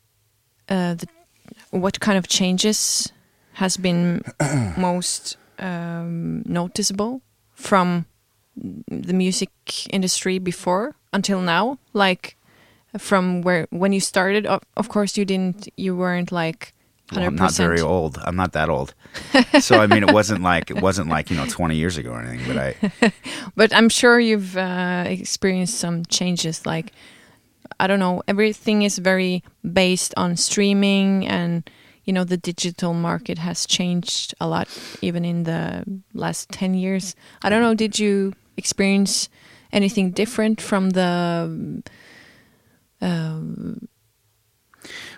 [0.70, 1.08] uh, the
[1.72, 3.12] what kind of changes
[3.56, 4.22] has been
[4.78, 7.22] most um, noticeable
[7.54, 8.06] from
[8.56, 9.50] the music
[9.90, 11.80] industry before until now?
[11.94, 12.38] Like
[12.98, 16.74] from where when you started, of, of course you didn't, you weren't like.
[17.12, 17.18] 100%.
[17.18, 18.18] Well, I'm not very old.
[18.26, 18.96] I'm not that old.
[19.62, 22.20] so I mean, it wasn't like it wasn't like you know 20 years ago or
[22.20, 22.48] anything.
[22.48, 23.14] But I
[23.56, 26.66] But I'm sure you've uh, experienced some changes.
[26.66, 26.94] Like,
[27.80, 31.70] I don't know, everything is very based on streaming, and
[32.06, 34.68] you know, the digital market has changed a lot,
[35.02, 35.84] even in the
[36.14, 37.16] last 10 years.
[37.44, 39.28] I don't know, did you experience
[39.74, 41.84] anything different from the.
[43.02, 43.88] Um,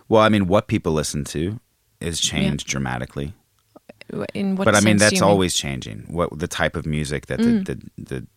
[0.10, 1.60] well, I mean, what people listen to
[2.00, 3.34] is changed dramatically.
[4.34, 5.30] in what but I mean, that's you mean?
[5.30, 6.06] always changing.
[6.08, 7.66] What the type of music that Mm.
[7.66, 8.28] the, the the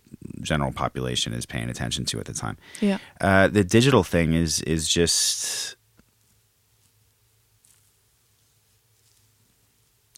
[0.42, 2.56] general population is paying attention to at the time.
[2.80, 2.98] Yeah.
[3.20, 5.76] Uh, the digital thing is is just.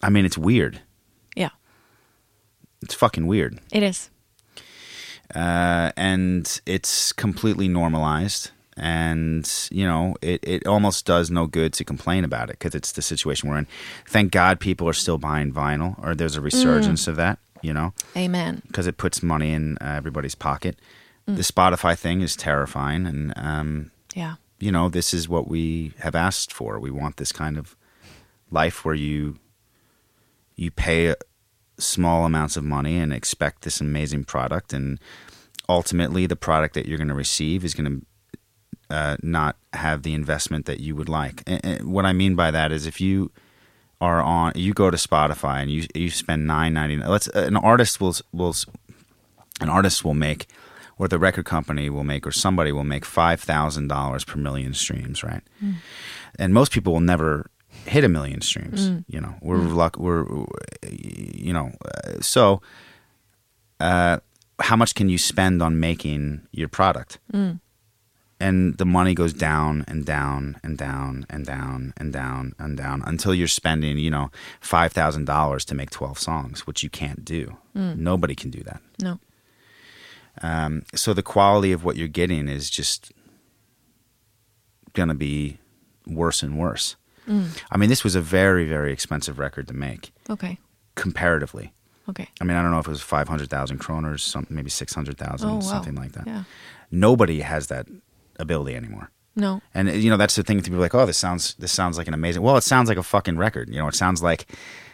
[0.02, 0.80] I mean, it's weird.
[1.36, 1.50] Yeah,
[2.82, 4.10] It's fucking weird, it is.
[5.34, 8.50] uh, and it's completely normalized.
[8.76, 12.92] And you know, it, it almost does no good to complain about it because it's
[12.92, 13.66] the situation we're in.
[14.08, 17.38] Thank God, people are still buying vinyl, or there's a resurgence of that.
[17.62, 18.62] You know, Amen.
[18.66, 20.78] because it puts money in uh, everybody's pocket.
[21.26, 24.34] The Spotify thing is terrifying, and um, Yeah.
[24.58, 26.80] you know this is what we have asked for.
[26.80, 27.76] We want this kind of
[28.50, 29.38] life where you
[30.56, 31.14] you pay
[31.78, 34.98] small amounts of money and expect this amazing product, and
[35.68, 40.14] ultimately the product that you're going to receive is going to uh, not have the
[40.14, 41.42] investment that you would like.
[41.46, 43.30] And, and what I mean by that is if you
[44.00, 47.08] are on, you go to Spotify and you you spend nine ninety nine.
[47.08, 48.54] Let's an artist will will
[49.60, 50.46] an artist will make,
[50.98, 54.74] or the record company will make, or somebody will make five thousand dollars per million
[54.74, 55.42] streams, right?
[56.38, 57.46] And most people will never
[57.86, 58.90] hit a million streams.
[59.06, 59.96] You know, we're luck.
[59.98, 60.24] We're
[60.88, 62.60] you know, uh, so.
[63.80, 64.18] Uh,
[64.60, 67.18] how much can you spend on making your product?
[68.42, 73.02] and the money goes down and down and down and down and down and down
[73.06, 74.30] until you're spending, you know,
[74.60, 77.56] five thousand dollars to make twelve songs, which you can't do.
[77.74, 78.80] Nobody can do that.
[79.00, 79.18] No.
[80.42, 83.12] Um, so the quality of what you're getting is just
[84.92, 85.58] gonna be
[86.06, 86.96] worse and worse.
[87.28, 90.58] I mean, this was a very, very expensive record to make Okay.
[90.96, 91.72] comparatively.
[92.08, 92.28] Okay.
[92.40, 94.92] I mean, I don't know if it was five hundred thousand kroners, some maybe six
[94.94, 95.60] hundred thousand, Oh, wow.
[95.60, 96.26] something like that.
[96.26, 96.44] Yeah.
[96.90, 97.86] Nobody has that
[98.38, 99.10] ability anymore.
[99.36, 99.62] No.
[99.72, 100.60] And you know that's the thing.
[100.60, 102.98] People are like, "Oh, this sounds this sounds like an amazing." Well, it sounds like
[102.98, 103.68] a fucking record.
[103.70, 104.46] You know, it sounds like,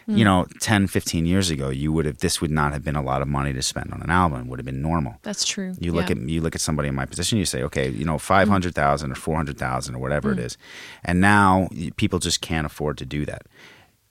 [0.09, 0.23] you hmm.
[0.23, 3.21] know, 10, 15 years ago, you would have this would not have been a lot
[3.21, 4.41] of money to spend on an album.
[4.41, 5.17] It would have been normal.
[5.21, 5.75] That's true.
[5.79, 6.15] You look Yeah.
[6.15, 7.37] at you look at somebody in my position.
[7.37, 10.39] You say, okay, you know, five hundred thousand or four hundred thousand or whatever it
[10.39, 10.45] hmm.
[10.45, 10.57] is,
[11.05, 13.43] and now people just can't afford to do that.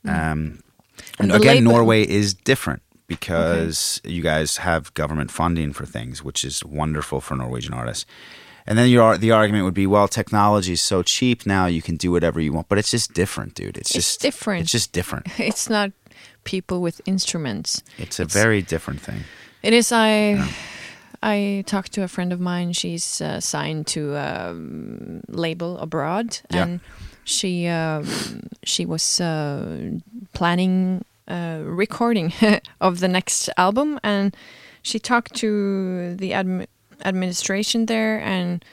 [0.04, 0.10] Hmm.
[0.10, 0.58] Um,
[1.18, 6.44] and And again, Norway is different because you guys have government funding for things, which
[6.44, 8.06] is wonderful for Norwegian artists.
[8.68, 11.96] And then your the argument would be, well, technology is so cheap now, you can
[11.96, 12.68] do whatever you want.
[12.68, 13.78] But it's just different, dude.
[13.78, 14.62] It's, It's just different.
[14.62, 15.26] It's just different.
[15.38, 15.90] It's not
[16.44, 17.82] people with instruments.
[17.96, 19.24] It's a very different thing.
[19.62, 19.90] It is.
[19.92, 20.38] I
[21.22, 22.72] I talked to a friend of mine.
[22.74, 26.62] She's uh, signed to a um, label abroad, Yeah.
[26.62, 26.80] and
[27.24, 28.04] she um,
[28.64, 29.98] she was uh,
[30.32, 32.32] planning uh, recording
[32.80, 34.36] of the next album, and
[34.82, 36.66] she talked to the admi-
[37.04, 38.64] administration there, and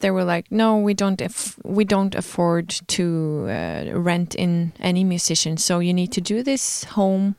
[0.00, 1.20] they were like, "No, we don't.
[1.64, 5.56] We don't afford to uh, rent in any musician.
[5.56, 7.36] So you need to do this home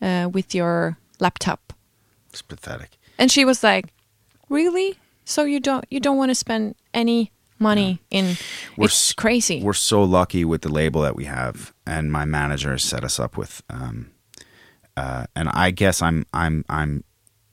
[0.00, 1.72] uh, with your laptop."
[2.30, 2.98] It's pathetic.
[3.18, 3.86] And she was like,
[4.48, 4.98] "Really?
[5.24, 8.36] So you don't you don't want to spend any money in?
[8.76, 9.62] We're it's crazy.
[9.62, 13.18] We're so lucky with the label that we have, and my manager has set us
[13.18, 13.62] up with.
[13.70, 14.10] Um,
[14.96, 17.04] uh, and I guess I'm I'm I'm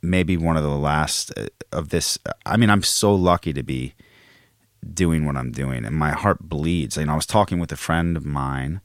[0.01, 2.17] maybe one of the last uh, of this.
[2.45, 3.93] I mean, I'm so lucky to be
[4.93, 6.97] doing what I'm doing, and my heart bleeds.
[6.97, 8.81] You know, I was talking with a friend of mine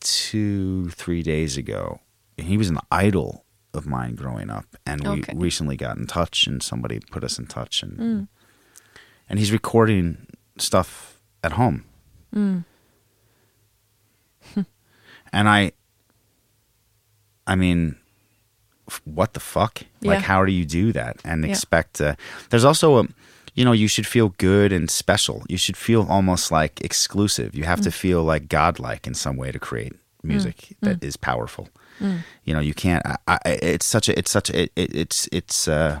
[0.00, 2.00] two, three days ago.
[2.36, 5.32] He was an idol of mine growing up, and we Okay.
[5.34, 8.28] recently got in touch, and somebody put us in touch, and
[9.28, 10.26] and he's recording
[10.58, 11.84] stuff at home,
[15.32, 15.72] and I,
[17.46, 17.96] I mean,
[19.04, 19.82] what the fuck?
[20.02, 21.50] Like, how do you do that and Yeah.
[21.50, 22.00] expect?
[22.00, 22.14] Uh,
[22.50, 23.08] there's also a,
[23.54, 25.42] you know, you should feel good and special.
[25.48, 27.54] You should feel almost like exclusive.
[27.54, 27.66] You Mm.
[27.66, 31.68] have to feel like godlike in some way to create music that is powerful.
[32.44, 33.04] You know, you can't.
[33.06, 34.16] I, I, it's such a.
[34.18, 34.62] It's such a.
[34.62, 35.66] It, it, it's it's.
[35.66, 35.98] Uh,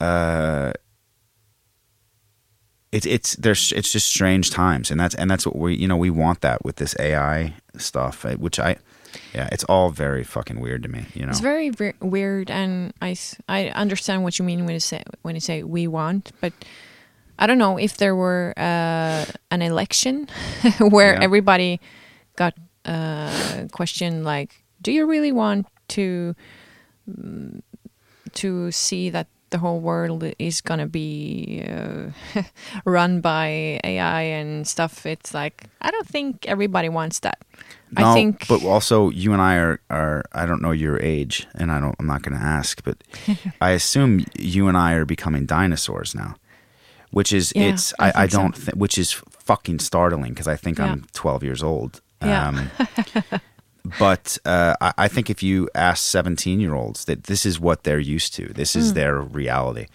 [0.00, 0.72] uh,
[2.92, 5.96] it's it's there's it's just strange times, and that's and that's what we you know
[5.96, 8.76] we want that with this AI stuff, uh, which I,
[9.34, 11.06] yeah, it's all very fucking weird to me.
[11.14, 13.16] You know, It's very ver- weird, and I
[13.48, 16.52] I understand what you mean when you say when you say we want, but
[17.38, 20.28] I don't know if there were uh, an election
[20.80, 21.24] where Yeah.
[21.24, 21.80] everybody
[22.36, 22.54] got
[22.84, 26.34] uh, questioned like, do you really want to
[27.08, 27.60] mm,
[28.32, 32.42] to see that the whole world is gonna be uh,
[32.84, 35.04] run by AI and stuff?
[35.06, 37.38] It's like I don't think everybody wants that.
[37.96, 41.46] I No, think but also you and I are are I don't know your age,
[41.54, 42.96] and I don't I'm not going to ask, but
[43.60, 46.34] I assume you and I are becoming dinosaurs now,
[47.10, 49.12] which is Yeah, it's I I, I, don't thi- which is
[49.44, 50.92] fucking startling because I think Yeah.
[50.92, 52.00] I'm 12 years old.
[52.22, 52.48] Yeah.
[52.48, 52.70] Um,
[53.98, 57.84] but uh, I, I think if you ask 17 year olds that this is what
[57.84, 58.80] they're used to, this Mm.
[58.80, 59.86] is their reality.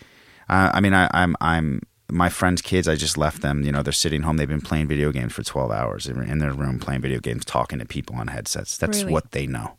[0.49, 2.87] Uh, I mean, I, I'm I'm my friends' kids.
[2.87, 3.63] I just left them.
[3.63, 4.37] You know, they're sitting home.
[4.37, 6.05] They've been playing video games for 12 hours.
[6.05, 8.77] They're in their room playing video games, talking to people on headsets.
[8.77, 9.13] That's Really?
[9.13, 9.77] what they know.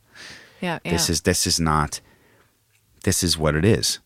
[0.61, 2.01] yeah, yeah, This is this is not.
[3.05, 4.01] This is what it is.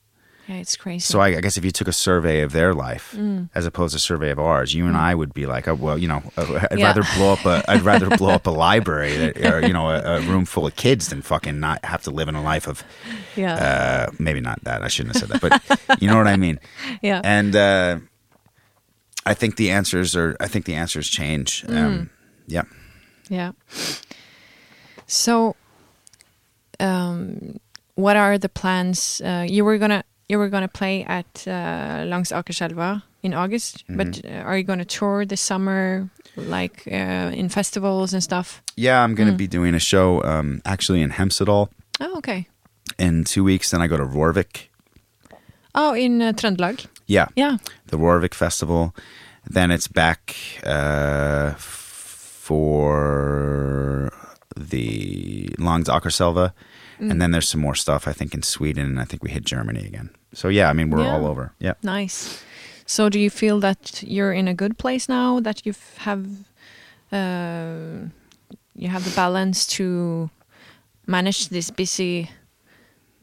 [0.50, 0.98] Yeah, it's crazy.
[1.00, 3.16] So I, I guess if you took a survey of their life
[3.54, 5.96] as opposed to a survey of ours, you and I would be like, oh, well,
[5.96, 6.86] you know, uh, I'd Yeah.
[6.86, 10.16] rather blow up a I'd rather blow up a library that, or you know a,
[10.16, 12.82] a room full of kids than fucking not have to live in a life of
[13.36, 15.40] yeah, uh, maybe not that I shouldn't have said that,
[15.88, 16.58] but you know what I mean.
[17.02, 17.20] yeah.
[17.22, 17.98] And uh,
[19.24, 21.64] I think the answers are I think the answers change.
[21.68, 22.10] Um,
[22.48, 22.62] yeah.
[23.28, 23.52] Yeah.
[25.06, 25.54] So,
[26.78, 27.58] um,
[27.94, 29.20] what are the plans?
[29.24, 34.06] Uh, you were gonna you were gonna play at uh, Langs Akerselva in August, but
[34.06, 34.38] Mm-hmm.
[34.38, 38.62] uh, are you gonna tour this summer, like uh, in festivals and stuff?
[38.76, 41.68] Yeah, I'm going to be doing a show um, actually in Hemsedal
[42.00, 42.46] Oh, okay.
[42.98, 43.70] in two weeks.
[43.70, 44.70] Then I go to Rorvik.
[45.74, 46.86] Oh, in uh, Trøndelag.
[47.06, 47.58] Yeah, Yeah.
[47.90, 48.92] the Rorvik Festival.
[49.54, 51.54] Then it's back uh,
[52.90, 54.10] for
[54.56, 56.52] the Langs Akerselva.
[57.00, 57.10] Mm.
[57.10, 58.86] And then there's some more stuff, I think, in Sweden.
[58.86, 60.10] And I think we hit Germany again.
[60.32, 61.12] So, yeah, I mean, we're Yeah.
[61.12, 61.52] all over.
[61.58, 61.74] Yeah.
[61.82, 62.42] Nice.
[62.86, 65.40] So, do you feel that you're in a good place now?
[65.40, 66.26] That you have,
[67.12, 68.08] uh,
[68.74, 70.30] you have the balance to
[71.06, 72.30] manage this busy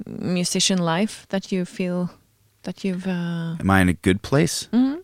[0.05, 1.25] musician life?
[1.29, 2.09] That you feel
[2.63, 4.67] that you've, uh, Am I in a good place?
[4.71, 5.01] mhm.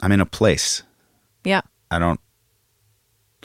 [0.00, 0.82] I'm in a place.
[1.44, 1.60] yeah,
[1.90, 2.20] I don't.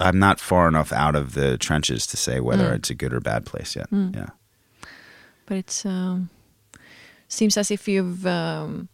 [0.01, 2.75] I'm not far enough out of the trenches to say whether Mm.
[2.75, 3.89] it's a good or bad place yet.
[3.91, 4.15] Mm.
[4.15, 4.29] Yeah.
[5.45, 6.29] but it's um,
[7.29, 8.89] seems as if you've um,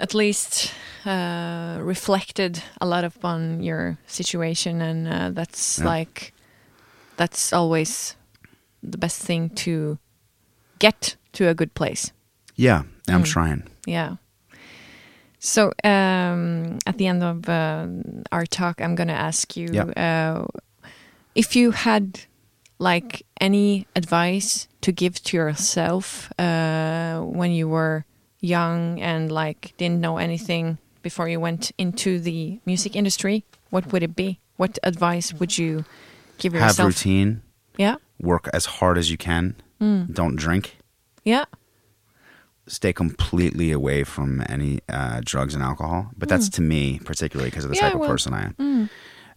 [0.00, 0.72] at least
[1.06, 5.86] uh, reflected a lot upon your situation, and uh, that's Yeah.
[5.86, 6.32] like
[7.16, 8.16] that's always
[8.82, 9.98] the best thing to
[10.78, 12.12] get to a good place.
[12.56, 13.32] Yeah, I'm Mm.
[13.32, 13.62] trying.
[13.86, 14.16] Yeah.
[15.40, 17.86] So um, at the end of uh,
[18.32, 20.46] our talk, I'm going to ask you uh,
[21.34, 22.20] if you had
[22.78, 28.04] like any advice to give to yourself uh, when you were
[28.40, 33.44] young and like didn't know anything before you went into the music industry.
[33.70, 34.38] What would it be?
[34.56, 35.84] What advice would you
[36.38, 36.76] give yourself?
[36.76, 37.42] Have routine.
[37.76, 37.96] Yeah.
[38.20, 39.56] Work as hard as you can.
[39.80, 40.12] Mm.
[40.12, 40.76] Don't drink.
[41.24, 41.44] Yeah.
[42.66, 46.10] Stay completely away from any uh, drugs and alcohol.
[46.16, 47.80] But that's to me, particularly because of the Mm.
[47.80, 48.54] Yeah, type of well, person I am.
[48.58, 48.90] Mm.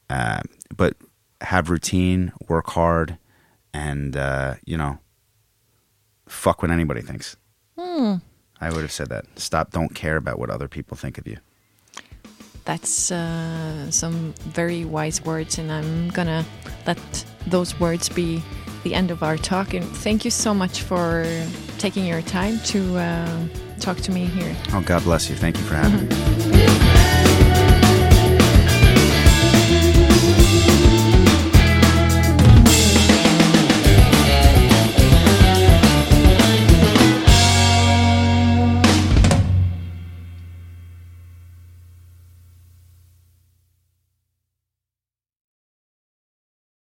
[0.10, 0.42] Uh,
[0.76, 0.96] but
[1.42, 3.18] have routine, work hard,
[3.74, 5.00] and uh, you know,
[6.28, 7.38] fuck what anybody thinks.
[7.78, 8.22] Mm.
[8.60, 9.26] I would have said that.
[9.36, 9.72] Stop.
[9.72, 11.38] Don't care about what other people think of you.
[12.66, 16.46] That's uh, some very wise words, and I'm gonna
[16.86, 18.44] let those words be
[18.84, 19.74] the end of our talk.
[19.74, 21.26] And thank you so much for
[21.80, 23.48] taking your time to uh,
[23.80, 24.56] talk to me here.
[24.74, 25.36] Oh, God bless you.
[25.36, 27.41] Thank you for having me.